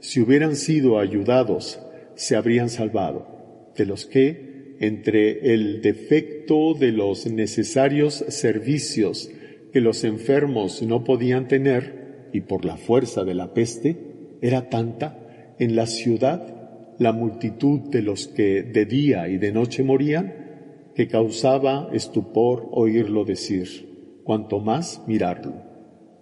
si 0.00 0.20
hubieran 0.20 0.56
sido 0.56 0.98
ayudados, 0.98 1.80
se 2.14 2.36
habrían 2.36 2.68
salvado, 2.68 3.72
de 3.76 3.86
los 3.86 4.06
que, 4.06 4.76
entre 4.80 5.54
el 5.54 5.80
defecto 5.82 6.74
de 6.74 6.92
los 6.92 7.26
necesarios 7.26 8.24
servicios 8.28 9.30
que 9.72 9.80
los 9.80 10.04
enfermos 10.04 10.82
no 10.82 11.02
podían 11.04 11.48
tener, 11.48 12.28
y 12.32 12.42
por 12.42 12.64
la 12.64 12.76
fuerza 12.76 13.24
de 13.24 13.34
la 13.34 13.54
peste 13.54 13.96
era 14.40 14.68
tanta 14.68 15.54
en 15.58 15.74
la 15.74 15.86
ciudad 15.86 16.57
la 16.98 17.12
multitud 17.12 17.80
de 17.90 18.02
los 18.02 18.28
que 18.28 18.62
de 18.62 18.84
día 18.84 19.28
y 19.28 19.38
de 19.38 19.52
noche 19.52 19.82
morían 19.82 20.90
que 20.94 21.08
causaba 21.08 21.88
estupor 21.92 22.68
oírlo 22.72 23.24
decir, 23.24 24.20
cuanto 24.24 24.60
más 24.60 25.02
mirarlo. 25.06 25.54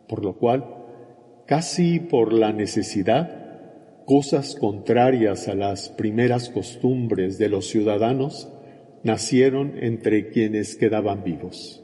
Por 0.09 0.25
lo 0.25 0.37
cual, 0.37 0.65
casi 1.47 1.99
por 1.99 2.33
la 2.33 2.53
necesidad, 2.53 4.05
cosas 4.05 4.55
contrarias 4.55 5.49
a 5.49 5.55
las 5.55 5.89
primeras 5.89 6.51
costumbres 6.51 7.39
de 7.39 7.49
los 7.49 7.67
ciudadanos 7.67 8.53
nacieron 9.03 9.75
entre 9.83 10.29
quienes 10.29 10.77
quedaban 10.77 11.25
vivos. 11.25 11.83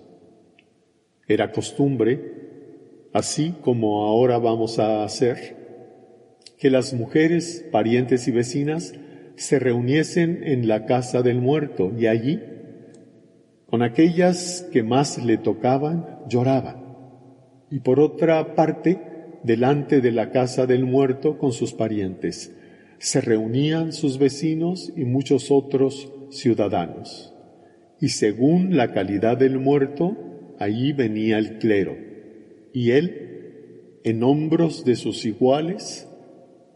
Era 1.27 1.51
costumbre 1.51 2.43
así 3.13 3.55
como 3.63 4.05
ahora 4.05 4.39
vamos 4.39 4.79
a 4.79 5.05
hacer, 5.05 5.62
que 6.63 6.71
las 6.71 6.95
mujeres, 6.95 7.67
parientes 7.73 8.29
y 8.29 8.31
vecinas 8.31 8.95
se 9.35 9.59
reuniesen 9.59 10.45
en 10.45 10.69
la 10.69 10.87
casa 10.87 11.21
del 11.21 11.41
muerto 11.41 11.91
y 11.99 12.07
allí, 12.07 12.39
con 13.67 13.83
aquellas 13.83 14.69
que 14.73 14.85
más 14.85 15.19
le 15.25 15.39
tocaban, 15.39 16.21
lloraban. 16.29 16.77
Y 17.69 17.81
por 17.81 17.99
otra 17.99 18.55
parte, 18.55 19.01
delante 19.43 20.01
de 20.01 20.13
la 20.13 20.31
casa 20.31 20.65
del 20.67 20.85
muerto 20.85 21.37
con 21.37 21.51
sus 21.51 21.73
parientes, 21.73 22.55
se 22.99 23.21
reunían 23.21 23.93
sus 23.93 24.19
vecinos 24.19 24.93
y 24.97 25.05
muchos 25.05 25.51
otros 25.51 26.13
ciudadanos. 26.31 27.35
Y 28.01 28.11
según 28.11 28.77
la 28.77 28.93
calidad 28.93 29.37
del 29.37 29.59
muerto, 29.59 30.17
allí 30.61 30.93
venía 30.93 31.39
el 31.39 31.59
clero 31.59 31.97
y 32.73 32.93
él, 32.93 33.99
en 34.05 34.23
hombros 34.23 34.85
de 34.85 34.95
sus 34.95 35.25
iguales, 35.25 36.07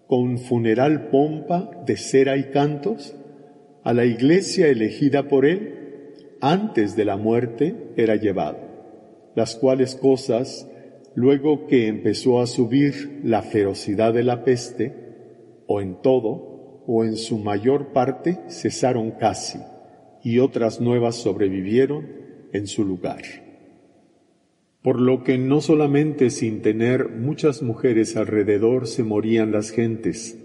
con 0.07 0.39
funeral 0.39 1.09
pompa 1.09 1.71
de 1.85 1.97
cera 1.97 2.37
y 2.37 2.51
cantos, 2.51 3.15
a 3.83 3.93
la 3.93 4.05
iglesia 4.05 4.69
elegida 4.69 5.29
por 5.29 5.47
él, 5.47 6.15
antes 6.41 6.97
de 6.97 7.05
la 7.05 7.17
muerte 7.17 7.93
era 7.97 8.17
llevado, 8.17 8.59
las 9.35 9.57
cuales 9.57 9.95
cosas, 9.95 10.69
luego 11.15 11.67
que 11.67 11.89
empezó 11.89 12.41
a 12.41 12.47
subir 12.47 13.21
la 13.25 13.43
ferocidad 13.43 14.13
de 14.13 14.23
la 14.23 14.45
peste, 14.45 14.95
o 15.67 15.81
en 15.81 16.01
todo, 16.03 16.83
o 16.87 17.05
en 17.05 17.17
su 17.17 17.39
mayor 17.39 17.93
parte, 17.93 18.39
cesaron 18.49 19.13
casi, 19.13 19.59
y 20.23 20.39
otras 20.39 20.81
nuevas 20.81 21.17
sobrevivieron 21.17 22.07
en 22.53 22.67
su 22.67 22.85
lugar 22.85 23.46
por 24.87 25.01
lo 25.01 25.25
que 25.25 25.37
no 25.37 25.61
solamente 25.61 26.31
sin 26.31 26.63
tener 26.63 27.09
muchas 27.09 27.61
mujeres 27.61 28.17
alrededor 28.17 28.87
se 28.87 29.03
morían 29.03 29.51
las 29.51 29.73
gentes, 29.73 30.39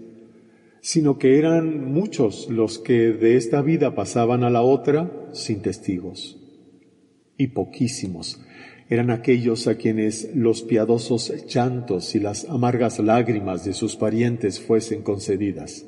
sino 0.80 1.16
que 1.16 1.38
eran 1.38 1.92
muchos 1.92 2.48
los 2.50 2.80
que 2.80 3.12
de 3.12 3.36
esta 3.36 3.62
vida 3.62 3.94
pasaban 3.94 4.42
a 4.42 4.50
la 4.50 4.62
otra 4.62 5.28
sin 5.32 5.62
testigos. 5.62 6.40
Y 7.36 7.46
poquísimos 7.54 8.44
eran 8.90 9.12
aquellos 9.12 9.68
a 9.68 9.76
quienes 9.76 10.34
los 10.34 10.62
piadosos 10.62 11.32
llantos 11.46 12.16
y 12.16 12.18
las 12.18 12.44
amargas 12.46 12.98
lágrimas 12.98 13.64
de 13.64 13.74
sus 13.74 13.94
parientes 13.94 14.58
fuesen 14.58 15.02
concedidas, 15.02 15.86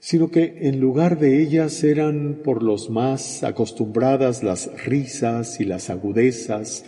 sino 0.00 0.32
que 0.32 0.56
en 0.62 0.80
lugar 0.80 1.20
de 1.20 1.40
ellas 1.40 1.84
eran 1.84 2.40
por 2.42 2.64
los 2.64 2.90
más 2.90 3.44
acostumbradas 3.44 4.42
las 4.42 4.84
risas 4.86 5.60
y 5.60 5.64
las 5.64 5.88
agudezas, 5.88 6.86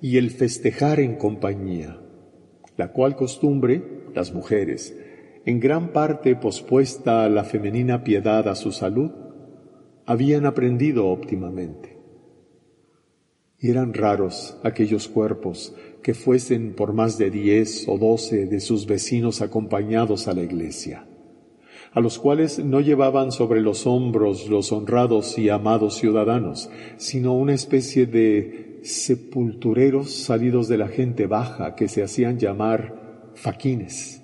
y 0.00 0.16
el 0.18 0.30
festejar 0.30 1.00
en 1.00 1.16
compañía, 1.16 2.00
la 2.76 2.92
cual 2.92 3.16
costumbre 3.16 3.82
las 4.14 4.32
mujeres, 4.32 4.96
en 5.44 5.60
gran 5.60 5.92
parte 5.92 6.36
pospuesta 6.36 7.24
a 7.24 7.28
la 7.28 7.44
femenina 7.44 8.04
piedad 8.04 8.48
a 8.48 8.54
su 8.54 8.70
salud, 8.70 9.10
habían 10.06 10.46
aprendido 10.46 11.08
óptimamente. 11.08 11.98
Y 13.58 13.70
eran 13.70 13.92
raros 13.92 14.56
aquellos 14.62 15.08
cuerpos 15.08 15.74
que 16.02 16.14
fuesen 16.14 16.74
por 16.74 16.92
más 16.92 17.18
de 17.18 17.30
diez 17.30 17.88
o 17.88 17.98
doce 17.98 18.46
de 18.46 18.60
sus 18.60 18.86
vecinos 18.86 19.42
acompañados 19.42 20.28
a 20.28 20.34
la 20.34 20.42
iglesia, 20.42 21.07
a 21.98 22.00
los 22.00 22.18
cuales 22.18 22.58
no 22.64 22.80
llevaban 22.80 23.32
sobre 23.32 23.60
los 23.60 23.86
hombros 23.86 24.48
los 24.48 24.72
honrados 24.72 25.36
y 25.38 25.48
amados 25.48 25.96
ciudadanos, 25.96 26.70
sino 26.96 27.34
una 27.34 27.54
especie 27.54 28.06
de 28.06 28.78
sepultureros 28.82 30.10
salidos 30.10 30.68
de 30.68 30.78
la 30.78 30.88
gente 30.88 31.26
baja 31.26 31.74
que 31.74 31.88
se 31.88 32.02
hacían 32.02 32.38
llamar 32.38 33.32
faquines. 33.34 34.22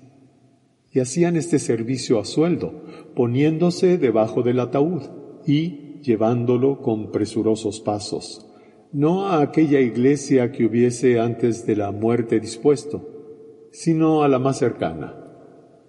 Y 0.93 1.01
hacían 1.01 1.37
este 1.37 1.59
servicio 1.59 2.21
a 2.21 2.25
sueldo, 2.25 2.85
poniéndose 3.17 3.99
debajo 3.99 4.43
del 4.43 4.61
ataúd 4.61 5.03
y 5.45 6.01
llevándolo 6.01 6.81
con 6.81 7.11
presurosos 7.11 7.81
pasos 7.81 8.47
no 8.95 9.27
a 9.27 9.43
aquella 9.43 9.81
iglesia 9.81 10.53
que 10.53 10.65
hubiese 10.65 11.19
antes 11.19 11.67
de 11.67 11.75
la 11.75 11.91
muerte 11.91 12.39
dispuesto, 12.39 13.03
sino 13.73 14.23
a 14.23 14.29
la 14.29 14.39
más 14.39 14.59
cercana. 14.59 15.17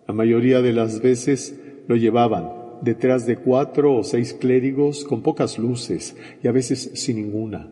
La 0.07 0.13
mayoría 0.15 0.63
de 0.63 0.73
las 0.73 1.01
veces 1.01 1.61
lo 1.87 1.95
llevaban 1.95 2.51
detrás 2.81 3.25
de 3.25 3.37
cuatro 3.37 3.95
o 3.95 4.03
seis 4.03 4.33
clérigos 4.33 5.03
con 5.05 5.21
pocas 5.21 5.57
luces 5.57 6.15
y 6.43 6.47
a 6.47 6.51
veces 6.51 6.91
sin 6.95 7.17
ninguna, 7.17 7.71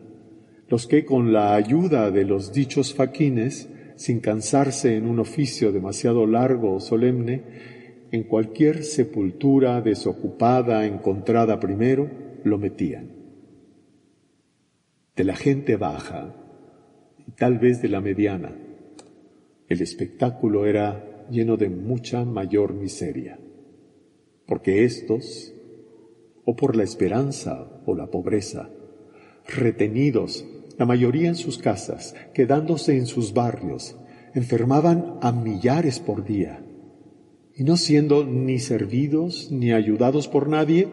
los 0.68 0.86
que 0.86 1.04
con 1.04 1.32
la 1.32 1.54
ayuda 1.54 2.10
de 2.10 2.24
los 2.24 2.52
dichos 2.52 2.94
faquines, 2.94 3.68
sin 3.96 4.20
cansarse 4.20 4.96
en 4.96 5.06
un 5.06 5.20
oficio 5.20 5.72
demasiado 5.72 6.26
largo 6.26 6.74
o 6.74 6.80
solemne, 6.80 7.42
en 8.10 8.24
cualquier 8.24 8.84
sepultura 8.84 9.80
desocupada 9.80 10.86
encontrada 10.86 11.60
primero, 11.60 12.10
lo 12.44 12.58
metían 12.58 13.24
de 15.16 15.24
la 15.24 15.36
gente 15.36 15.76
baja 15.76 16.34
y 17.26 17.32
tal 17.32 17.58
vez 17.58 17.80
de 17.80 17.88
la 17.88 18.00
mediana. 18.00 18.56
El 19.68 19.80
espectáculo 19.80 20.66
era 20.66 21.26
lleno 21.30 21.56
de 21.56 21.68
mucha 21.68 22.24
mayor 22.24 22.74
miseria, 22.74 23.38
porque 24.46 24.84
estos, 24.84 25.54
o 26.44 26.56
por 26.56 26.76
la 26.76 26.82
esperanza 26.82 27.82
o 27.86 27.94
la 27.94 28.10
pobreza, 28.10 28.70
retenidos, 29.46 30.46
la 30.78 30.86
mayoría 30.86 31.28
en 31.28 31.36
sus 31.36 31.58
casas, 31.58 32.14
quedándose 32.32 32.96
en 32.96 33.06
sus 33.06 33.32
barrios, 33.32 33.96
enfermaban 34.34 35.18
a 35.22 35.32
millares 35.32 36.00
por 36.00 36.24
día, 36.24 36.64
y 37.54 37.62
no 37.62 37.76
siendo 37.76 38.24
ni 38.24 38.58
servidos 38.58 39.50
ni 39.52 39.72
ayudados 39.72 40.26
por 40.26 40.48
nadie, 40.48 40.88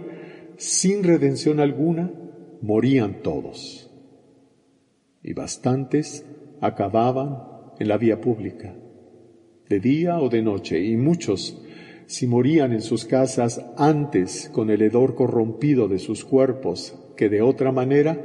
sin 0.57 1.03
redención 1.03 1.59
alguna, 1.59 2.11
morían 2.61 3.23
todos. 3.23 3.89
Y 5.23 5.33
bastantes 5.33 6.25
acababan 6.61 7.39
en 7.79 7.87
la 7.87 7.97
vía 7.97 8.21
pública, 8.21 8.75
de 9.67 9.79
día 9.79 10.19
o 10.19 10.29
de 10.29 10.43
noche, 10.43 10.83
y 10.83 10.97
muchos, 10.97 11.59
si 12.07 12.27
morían 12.27 12.73
en 12.73 12.81
sus 12.81 13.05
casas 13.05 13.65
antes 13.77 14.49
con 14.53 14.69
el 14.69 14.81
hedor 14.81 15.15
corrompido 15.15 15.87
de 15.87 15.99
sus 15.99 16.25
cuerpos 16.25 16.95
que 17.15 17.29
de 17.29 17.41
otra 17.41 17.71
manera, 17.71 18.19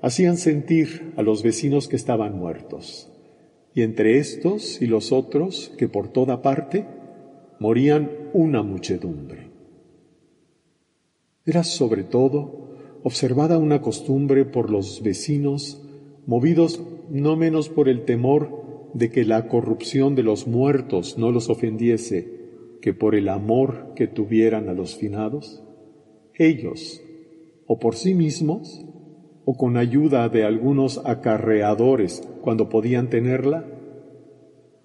hacían 0.00 0.36
sentir 0.36 1.12
a 1.16 1.22
los 1.22 1.42
vecinos 1.42 1.88
que 1.88 1.96
estaban 1.96 2.38
muertos. 2.38 3.10
Y 3.74 3.82
entre 3.82 4.18
estos 4.18 4.82
y 4.82 4.86
los 4.86 5.12
otros, 5.12 5.72
que 5.78 5.88
por 5.88 6.08
toda 6.08 6.42
parte, 6.42 6.86
morían 7.58 8.10
una 8.32 8.62
muchedumbre. 8.62 9.50
Era 11.44 11.64
sobre 11.64 12.04
todo 12.04 12.76
observada 13.02 13.58
una 13.58 13.80
costumbre 13.80 14.44
por 14.44 14.70
los 14.70 15.02
vecinos 15.02 15.82
movidos 16.26 16.80
no 17.10 17.36
menos 17.36 17.68
por 17.68 17.88
el 17.88 18.04
temor 18.04 18.90
de 18.94 19.10
que 19.10 19.24
la 19.24 19.48
corrupción 19.48 20.14
de 20.14 20.22
los 20.22 20.46
muertos 20.46 21.18
no 21.18 21.30
los 21.30 21.50
ofendiese 21.50 22.41
que 22.82 22.92
por 22.92 23.14
el 23.14 23.30
amor 23.30 23.94
que 23.96 24.06
tuvieran 24.06 24.68
a 24.68 24.74
los 24.74 24.96
finados, 24.96 25.62
ellos, 26.34 27.02
o 27.66 27.78
por 27.78 27.94
sí 27.94 28.12
mismos, 28.12 28.84
o 29.46 29.56
con 29.56 29.78
ayuda 29.78 30.28
de 30.28 30.44
algunos 30.44 31.00
acarreadores 31.06 32.28
cuando 32.42 32.68
podían 32.68 33.08
tenerla, 33.08 33.64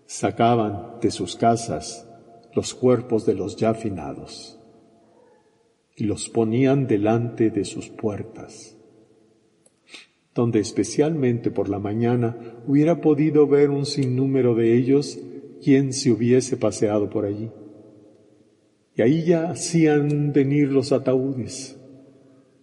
sacaban 0.06 1.02
de 1.02 1.12
sus 1.12 1.36
casas 1.36 2.08
los 2.54 2.74
cuerpos 2.74 3.26
de 3.26 3.36
los 3.36 3.58
ya 3.58 3.74
finados 3.74 4.58
y 5.98 6.06
los 6.06 6.30
ponían 6.30 6.88
delante 6.88 7.50
de 7.50 7.66
sus 7.66 7.90
puertas 7.90 8.78
donde 10.38 10.60
especialmente 10.60 11.50
por 11.50 11.68
la 11.68 11.80
mañana 11.80 12.38
hubiera 12.68 13.02
podido 13.02 13.48
ver 13.48 13.72
un 13.72 13.88
sinnúmero 13.88 14.54
de 14.54 14.78
ellos 14.78 15.20
quien 15.64 15.94
se 15.94 16.12
hubiese 16.12 16.58
paseado 16.58 17.10
por 17.10 17.26
allí. 17.26 17.50
Y 18.98 19.02
ahí 19.02 19.24
ya 19.24 19.52
hacían 19.52 20.34
venir 20.34 20.70
los 20.70 20.92
ataúdes. 20.92 21.80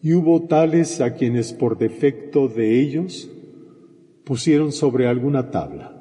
Y 0.03 0.13
hubo 0.13 0.43
tales 0.43 1.01
a 1.01 1.15
quienes 1.15 1.55
por 1.55 1.79
defecto 1.79 2.49
de 2.49 2.81
ellos 2.81 3.31
pusieron 4.25 4.73
sobre 4.73 5.07
alguna 5.07 5.51
tabla. 5.51 5.97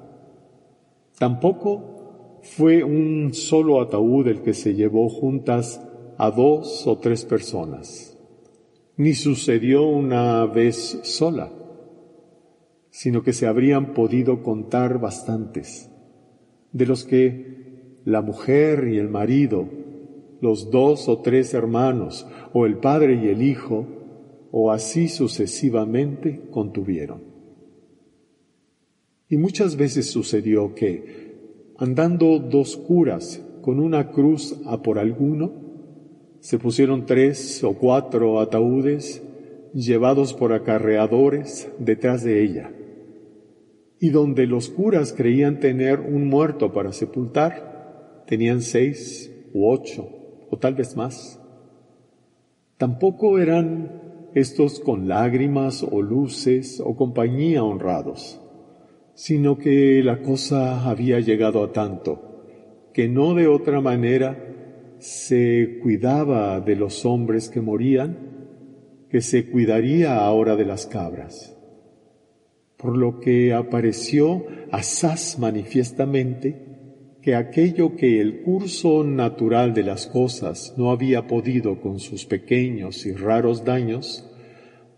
Tampoco 1.17 2.41
fue 2.41 2.83
un 2.83 3.33
solo 3.33 3.79
ataúd 3.79 4.27
el 4.27 4.41
que 4.41 4.53
se 4.53 4.73
llevó 4.73 5.07
juntas 5.07 5.81
a 6.17 6.31
dos 6.31 6.85
o 6.87 6.97
tres 6.97 7.23
personas, 7.23 8.17
ni 8.97 9.13
sucedió 9.13 9.83
una 9.83 10.45
vez 10.45 10.99
sola 11.03 11.51
sino 12.93 13.23
que 13.23 13.33
se 13.33 13.47
habrían 13.47 13.95
podido 13.95 14.43
contar 14.43 14.99
bastantes, 14.99 15.89
de 16.71 16.85
los 16.85 17.03
que 17.03 17.97
la 18.05 18.21
mujer 18.21 18.87
y 18.87 18.99
el 18.99 19.09
marido, 19.09 19.67
los 20.43 20.69
dos 20.69 21.07
o 21.07 21.19
tres 21.21 21.53
hermanos, 21.53 22.27
o 22.51 22.65
el 22.65 22.77
padre 22.77 23.15
y 23.15 23.29
el 23.29 23.41
hijo, 23.41 23.87
o 24.51 24.71
así 24.71 25.07
sucesivamente 25.07 26.41
contuvieron. 26.51 27.23
Y 29.29 29.37
muchas 29.37 29.77
veces 29.77 30.11
sucedió 30.11 30.75
que, 30.75 31.71
andando 31.77 32.39
dos 32.39 32.75
curas 32.75 33.41
con 33.61 33.79
una 33.79 34.11
cruz 34.11 34.59
a 34.65 34.81
por 34.81 34.99
alguno, 34.99 35.53
se 36.41 36.59
pusieron 36.59 37.05
tres 37.05 37.63
o 37.63 37.75
cuatro 37.75 38.41
ataúdes 38.41 39.23
llevados 39.73 40.33
por 40.33 40.51
acarreadores 40.51 41.71
detrás 41.79 42.21
de 42.21 42.43
ella 42.43 42.73
y 43.97 44.09
donde 44.09 44.45
los 44.45 44.69
curas 44.69 45.13
creían 45.13 45.61
tener 45.61 46.01
un 46.01 46.27
muerto 46.27 46.73
para 46.73 46.91
sepultar, 46.91 48.25
tenían 48.27 48.61
seis 48.61 49.33
u 49.53 49.69
ocho, 49.71 50.22
o 50.53 50.57
tal 50.57 50.75
vez 50.75 50.95
más. 50.95 51.39
Tampoco 52.77 53.39
eran 53.39 54.29
estos 54.35 54.79
con 54.79 55.07
lágrimas 55.07 55.83
o 55.83 56.01
luces 56.01 56.79
o 56.79 56.95
compañía 56.95 57.63
honrados, 57.63 58.39
sino 59.15 59.57
que 59.57 60.03
la 60.03 60.21
cosa 60.21 60.87
había 60.87 61.19
llegado 61.19 61.63
a 61.63 61.71
tanto, 61.71 62.43
que 62.93 63.07
no 63.07 63.33
de 63.33 63.47
otra 63.47 63.81
manera 63.81 64.95
se 64.99 65.79
cuidaba 65.81 66.59
de 66.59 66.75
los 66.75 67.03
hombres 67.05 67.49
que 67.49 67.61
morían, 67.61 68.17
que 69.09 69.21
se 69.21 69.49
cuidaría 69.49 70.17
ahora 70.17 70.55
de 70.55 70.65
las 70.65 70.85
cabras 70.85 71.53
por 72.83 72.97
lo 72.97 73.21
que 73.21 73.53
apareció 73.53 74.45
asaz 74.69 75.39
manifiestamente 75.39 76.62
que 77.23 77.35
aquello 77.35 77.95
que 77.95 78.19
el 78.19 78.41
curso 78.41 79.05
natural 79.05 79.73
de 79.73 79.83
las 79.83 80.07
cosas 80.07 80.73
no 80.75 80.91
había 80.91 81.25
podido 81.25 81.79
con 81.79 81.99
sus 81.99 82.25
pequeños 82.25 83.05
y 83.05 83.13
raros 83.13 83.63
daños, 83.63 84.29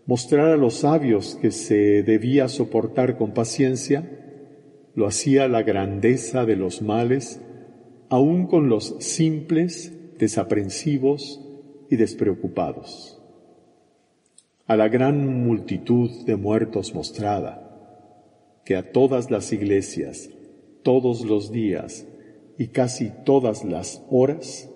mostrar 0.06 0.48
a 0.48 0.56
los 0.56 0.74
sabios 0.74 1.38
que 1.40 1.52
se 1.52 2.02
debía 2.02 2.48
soportar 2.48 3.16
con 3.16 3.32
paciencia, 3.32 4.10
lo 4.96 5.06
hacía 5.06 5.46
la 5.46 5.62
grandeza 5.62 6.44
de 6.44 6.56
los 6.56 6.82
males, 6.82 7.40
aun 8.08 8.48
con 8.48 8.68
los 8.68 8.96
simples, 8.98 9.92
desaprensivos 10.18 11.40
y 11.88 11.94
despreocupados. 11.94 13.22
A 14.66 14.76
la 14.76 14.88
gran 14.88 15.44
multitud 15.44 16.10
de 16.24 16.34
muertos 16.34 16.92
mostrada, 16.92 17.62
que 18.64 18.74
a 18.74 18.90
todas 18.90 19.30
las 19.30 19.52
iglesias, 19.52 20.28
todos 20.82 21.24
los 21.24 21.52
días 21.52 22.04
y 22.58 22.68
casi 22.68 23.12
todas 23.24 23.64
las 23.64 24.04
horas 24.10 24.70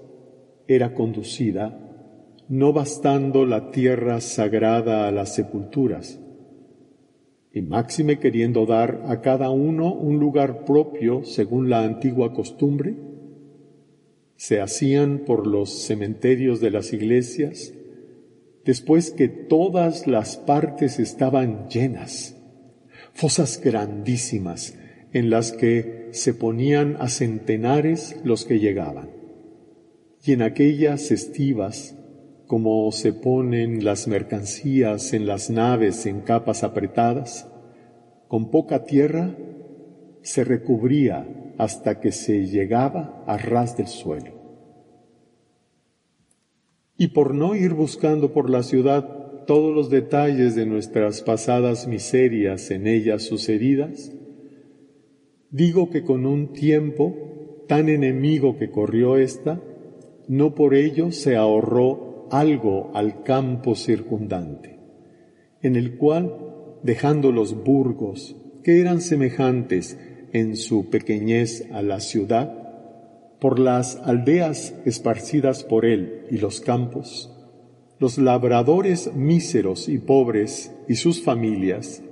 era 0.67 0.95
conducida, 0.95 1.79
no 2.49 2.73
bastando 2.73 3.47
la 3.47 3.71
tierra 3.71 4.21
sagrada 4.21 5.09
a 5.09 5.13
las 5.13 5.35
sepulturas, 5.35 6.21
y 7.53 7.63
máxime 7.63 8.19
queriendo 8.19 8.67
dar 8.67 9.03
a 9.07 9.21
cada 9.21 9.51
uno 9.51 9.93
un 9.93 10.19
lugar 10.21 10.65
propio 10.65 11.25
según 11.25 11.69
la 11.69 11.85
antigua 11.85 12.33
costumbre, 12.33 12.95
se 14.37 14.61
hacían 14.61 15.21
por 15.27 15.47
los 15.47 15.71
cementerios 15.71 16.61
de 16.61 16.71
las 16.71 16.93
iglesias, 16.93 17.75
después 18.65 19.11
que 19.11 19.29
todas 19.29 20.07
las 20.07 20.37
partes 20.37 20.99
estaban 20.99 21.69
llenas 21.69 22.37
fosas 23.13 23.61
grandísimas 23.63 24.77
en 25.13 25.31
las 25.31 25.53
que 25.53 26.00
se 26.13 26.35
ponían 26.35 26.97
a 27.01 27.09
centenares 27.09 28.17
los 28.25 28.45
que 28.45 28.59
llegaban. 28.59 29.11
Y 30.25 30.33
en 30.33 30.43
aquellas 30.43 31.11
estivas, 31.11 31.97
como 32.47 32.91
se 32.93 33.13
ponen 33.13 33.85
las 33.85 34.09
mercancías 34.09 35.13
en 35.13 35.27
las 35.27 35.51
naves 35.51 36.07
en 36.07 36.21
capas 36.21 36.63
apretadas, 36.63 37.49
con 38.29 38.51
poca 38.51 38.85
tierra 38.85 39.35
se 40.23 40.45
recubría 40.45 41.55
hasta 41.59 42.01
que 42.01 42.13
se 42.13 42.47
llegaba 42.47 43.25
a 43.27 43.37
ras 43.39 43.77
del 43.77 43.89
suelo. 43.89 44.33
Y 46.97 47.09
por 47.09 47.35
no 47.35 47.55
ir 47.55 47.73
buscando 47.73 48.33
por 48.33 48.51
la 48.51 48.63
ciudad 48.63 49.45
todos 49.47 49.75
los 49.75 49.91
detalles 49.91 50.55
de 50.55 50.67
nuestras 50.67 51.23
pasadas 51.23 51.87
miserias 51.87 52.71
en 52.71 52.87
ellas 52.87 53.23
sucedidas, 53.23 54.13
digo 55.51 55.91
que 55.91 56.03
con 56.03 56.27
un 56.27 56.53
tiempo 56.53 57.65
tan 57.69 57.89
enemigo 57.89 58.57
que 58.59 58.71
corrió 58.71 59.17
ésta, 59.17 59.61
no 60.29 60.55
por 60.55 60.75
ello 60.75 61.13
se 61.13 61.37
ahorró 61.37 62.29
algo 62.31 62.91
al 62.95 63.23
campo 63.23 63.75
circundante, 63.75 64.79
en 65.63 65.77
el 65.77 65.97
cual, 65.97 66.37
dejando 66.83 67.33
los 67.33 67.65
burgos, 67.65 68.37
que 68.63 68.81
eran 68.81 69.01
semejantes 69.01 69.99
en 70.33 70.57
su 70.57 70.91
pequeñez 70.91 71.67
a 71.73 71.83
la 71.83 72.01
ciudad, 72.01 72.57
por 73.41 73.59
las 73.59 73.97
aldeas 74.05 74.75
esparcidas 74.85 75.65
por 75.65 75.85
él 75.85 76.27
y 76.31 76.39
los 76.39 76.61
campos, 76.61 77.35
los 77.99 78.19
labradores 78.19 79.15
míseros 79.15 79.89
y 79.89 79.99
pobres 79.99 80.73
y 80.89 80.97
sus 80.97 81.23
familias, 81.23 82.03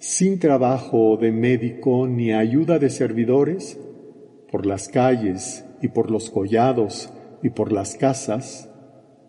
sin 0.00 0.38
trabajo 0.38 1.16
de 1.16 1.32
médico 1.32 2.06
ni 2.06 2.32
ayuda 2.32 2.78
de 2.78 2.90
servidores, 2.90 3.78
por 4.50 4.66
las 4.66 4.88
calles 4.88 5.64
y 5.82 5.88
por 5.88 6.10
los 6.10 6.30
collados 6.30 7.10
y 7.42 7.50
por 7.50 7.72
las 7.72 7.96
casas, 7.96 8.70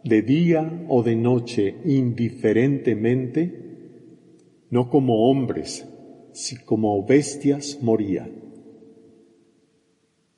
de 0.03 0.21
día 0.21 0.85
o 0.87 1.03
de 1.03 1.15
noche 1.15 1.75
indiferentemente, 1.85 3.67
no 4.69 4.89
como 4.89 5.29
hombres, 5.29 5.87
si 6.31 6.57
como 6.57 7.05
bestias 7.05 7.79
moría. 7.81 8.29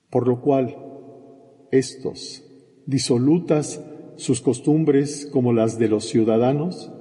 Por 0.09 0.27
lo 0.27 0.41
cual, 0.41 0.75
estos, 1.71 2.43
disolutas 2.85 3.81
sus 4.15 4.41
costumbres 4.41 5.27
como 5.31 5.53
las 5.53 5.77
de 5.77 5.87
los 5.87 6.05
ciudadanos, 6.05 6.91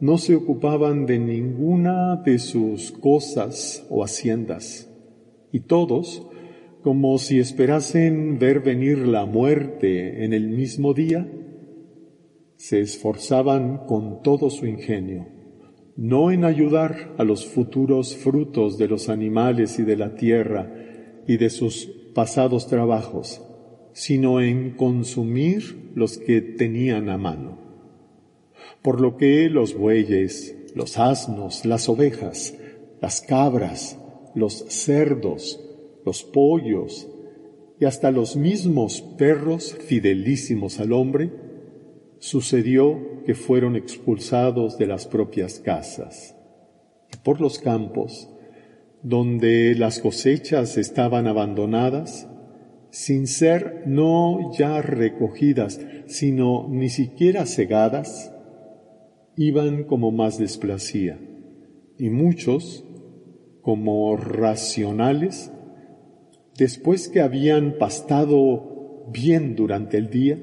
no 0.00 0.18
se 0.18 0.34
ocupaban 0.34 1.06
de 1.06 1.18
ninguna 1.18 2.16
de 2.16 2.38
sus 2.38 2.92
cosas 2.92 3.86
o 3.90 4.04
haciendas, 4.04 4.90
y 5.52 5.60
todos, 5.60 6.26
como 6.82 7.18
si 7.18 7.38
esperasen 7.38 8.38
ver 8.38 8.60
venir 8.60 8.98
la 8.98 9.26
muerte 9.26 10.24
en 10.24 10.32
el 10.32 10.48
mismo 10.48 10.94
día, 10.94 11.28
se 12.56 12.80
esforzaban 12.80 13.86
con 13.86 14.22
todo 14.22 14.50
su 14.50 14.66
ingenio 14.66 15.36
no 15.96 16.30
en 16.30 16.44
ayudar 16.44 17.14
a 17.16 17.24
los 17.24 17.46
futuros 17.46 18.16
frutos 18.16 18.76
de 18.76 18.86
los 18.86 19.08
animales 19.08 19.78
y 19.78 19.82
de 19.82 19.96
la 19.96 20.14
tierra 20.14 20.72
y 21.26 21.38
de 21.38 21.48
sus 21.50 21.86
pasados 22.14 22.68
trabajos, 22.68 23.42
sino 23.92 24.40
en 24.40 24.76
consumir 24.76 25.92
los 25.94 26.18
que 26.18 26.42
tenían 26.42 27.08
a 27.08 27.16
mano. 27.16 27.65
Por 28.86 29.00
lo 29.00 29.16
que 29.16 29.50
los 29.50 29.74
bueyes, 29.76 30.54
los 30.76 30.96
asnos, 30.96 31.64
las 31.66 31.88
ovejas, 31.88 32.54
las 33.00 33.20
cabras, 33.20 33.98
los 34.36 34.64
cerdos, 34.68 35.60
los 36.04 36.22
pollos 36.22 37.08
y 37.80 37.84
hasta 37.84 38.12
los 38.12 38.36
mismos 38.36 39.00
perros 39.00 39.74
fidelísimos 39.74 40.78
al 40.78 40.92
hombre, 40.92 41.32
sucedió 42.20 43.24
que 43.26 43.34
fueron 43.34 43.74
expulsados 43.74 44.78
de 44.78 44.86
las 44.86 45.08
propias 45.08 45.58
casas. 45.58 46.36
Y 47.12 47.16
por 47.24 47.40
los 47.40 47.58
campos, 47.58 48.28
donde 49.02 49.74
las 49.74 49.98
cosechas 49.98 50.76
estaban 50.76 51.26
abandonadas, 51.26 52.28
sin 52.90 53.26
ser 53.26 53.82
no 53.84 54.52
ya 54.56 54.80
recogidas, 54.80 55.80
sino 56.06 56.68
ni 56.70 56.88
siquiera 56.88 57.46
cegadas, 57.46 58.30
iban 59.36 59.84
como 59.84 60.10
más 60.10 60.38
desplacía. 60.38 61.18
Y 61.98 62.10
muchos, 62.10 62.84
como 63.60 64.16
racionales, 64.16 65.52
después 66.56 67.08
que 67.08 67.20
habían 67.20 67.78
pastado 67.78 69.06
bien 69.12 69.54
durante 69.56 69.98
el 69.98 70.10
día, 70.10 70.38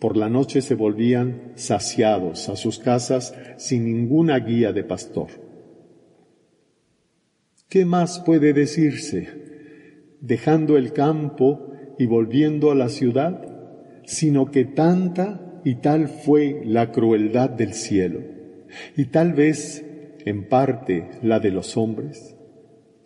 por 0.00 0.16
la 0.16 0.28
noche 0.28 0.62
se 0.62 0.74
volvían 0.74 1.52
saciados 1.56 2.48
a 2.48 2.56
sus 2.56 2.78
casas 2.78 3.34
sin 3.56 3.84
ninguna 3.84 4.38
guía 4.38 4.72
de 4.72 4.84
pastor. 4.84 5.28
¿Qué 7.68 7.84
más 7.84 8.20
puede 8.20 8.52
decirse? 8.52 9.28
Dejando 10.20 10.76
el 10.76 10.92
campo 10.92 11.72
y 11.98 12.06
volviendo 12.06 12.70
a 12.70 12.74
la 12.74 12.88
ciudad, 12.88 13.44
sino 14.04 14.50
que 14.50 14.64
tanta 14.64 15.47
y 15.64 15.76
tal 15.76 16.08
fue 16.08 16.62
la 16.64 16.92
crueldad 16.92 17.50
del 17.50 17.74
cielo, 17.74 18.20
y 18.96 19.06
tal 19.06 19.32
vez 19.32 19.84
en 20.24 20.48
parte 20.48 21.08
la 21.22 21.40
de 21.40 21.50
los 21.50 21.76
hombres, 21.76 22.36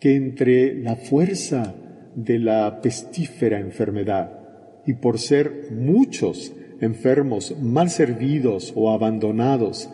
que 0.01 0.17
entre 0.17 0.75
la 0.75 0.97
fuerza 0.97 1.75
de 2.15 2.39
la 2.39 2.81
pestífera 2.81 3.61
enfermedad 3.61 4.39
y 4.87 4.95
por 4.95 5.19
ser 5.19 5.69
muchos 5.71 6.53
enfermos, 6.81 7.57
mal 7.61 7.91
servidos 7.91 8.73
o 8.75 8.91
abandonados, 8.91 9.89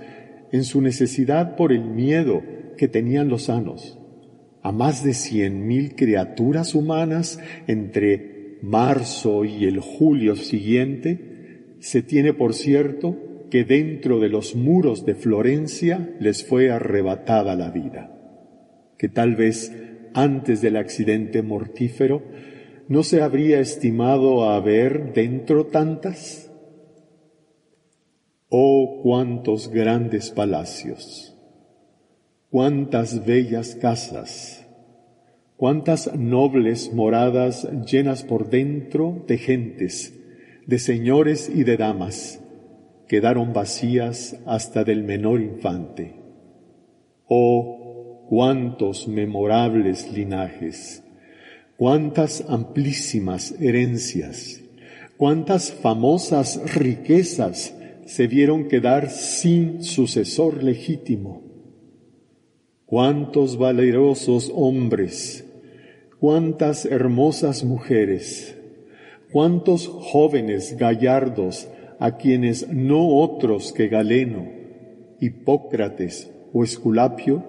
en 0.50 0.64
su 0.64 0.80
necesidad 0.80 1.56
por 1.56 1.72
el 1.72 1.84
miedo 1.84 2.42
que 2.78 2.88
tenían 2.88 3.28
los 3.28 3.44
sanos, 3.44 3.98
a 4.62 4.72
más 4.72 5.04
de 5.04 5.12
cien 5.12 5.66
mil 5.66 5.94
criaturas 5.94 6.74
humanas 6.74 7.38
entre 7.66 8.58
marzo 8.62 9.44
y 9.44 9.66
el 9.66 9.80
julio 9.80 10.36
siguiente, 10.36 11.27
se 11.80 12.02
tiene 12.02 12.32
por 12.32 12.54
cierto 12.54 13.16
que 13.50 13.64
dentro 13.64 14.20
de 14.20 14.28
los 14.28 14.54
muros 14.54 15.06
de 15.06 15.14
Florencia 15.14 16.14
les 16.20 16.44
fue 16.44 16.70
arrebatada 16.70 17.54
la 17.54 17.70
vida, 17.70 18.14
que 18.98 19.08
tal 19.08 19.36
vez 19.36 19.72
antes 20.14 20.60
del 20.60 20.76
accidente 20.76 21.42
mortífero 21.42 22.22
no 22.88 23.02
se 23.02 23.22
habría 23.22 23.60
estimado 23.60 24.44
haber 24.50 25.12
dentro 25.12 25.66
tantas. 25.66 26.50
Oh, 28.50 29.00
cuántos 29.02 29.68
grandes 29.68 30.30
palacios, 30.30 31.36
cuántas 32.50 33.26
bellas 33.26 33.74
casas, 33.74 34.66
cuántas 35.58 36.16
nobles 36.16 36.94
moradas 36.94 37.68
llenas 37.84 38.22
por 38.22 38.48
dentro 38.48 39.22
de 39.26 39.36
gentes, 39.36 40.17
de 40.68 40.78
señores 40.78 41.50
y 41.52 41.64
de 41.64 41.78
damas, 41.78 42.40
quedaron 43.08 43.54
vacías 43.54 44.36
hasta 44.44 44.84
del 44.84 45.02
menor 45.02 45.40
infante. 45.40 46.16
Oh, 47.26 48.26
cuántos 48.28 49.08
memorables 49.08 50.12
linajes, 50.12 51.02
cuántas 51.78 52.44
amplísimas 52.50 53.54
herencias, 53.58 54.60
cuántas 55.16 55.72
famosas 55.72 56.60
riquezas 56.74 57.74
se 58.04 58.26
vieron 58.26 58.68
quedar 58.68 59.08
sin 59.08 59.82
sucesor 59.82 60.62
legítimo. 60.62 61.44
Cuántos 62.84 63.56
valerosos 63.56 64.52
hombres, 64.54 65.46
cuántas 66.20 66.84
hermosas 66.84 67.64
mujeres, 67.64 68.57
cuántos 69.32 69.86
jóvenes 69.88 70.76
gallardos 70.76 71.68
a 71.98 72.16
quienes 72.16 72.68
no 72.68 73.16
otros 73.16 73.72
que 73.72 73.88
Galeno, 73.88 74.46
Hipócrates 75.20 76.32
o 76.52 76.64
Esculapio 76.64 77.44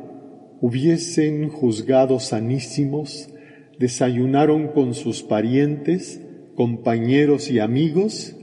hubiesen 0.62 1.50
juzgado 1.50 2.20
sanísimos, 2.20 3.30
desayunaron 3.78 4.70
con 4.70 4.94
sus 4.94 5.24
parientes, 5.24 6.26
compañeros 6.56 7.50
y 7.50 7.60
amigos 7.60 8.36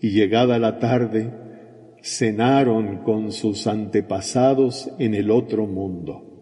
y 0.00 0.10
llegada 0.10 0.58
la 0.58 0.78
tarde, 0.78 1.32
cenaron 2.02 2.98
con 2.98 3.32
sus 3.32 3.66
antepasados 3.66 4.90
en 4.98 5.14
el 5.14 5.30
otro 5.30 5.66
mundo. 5.66 6.33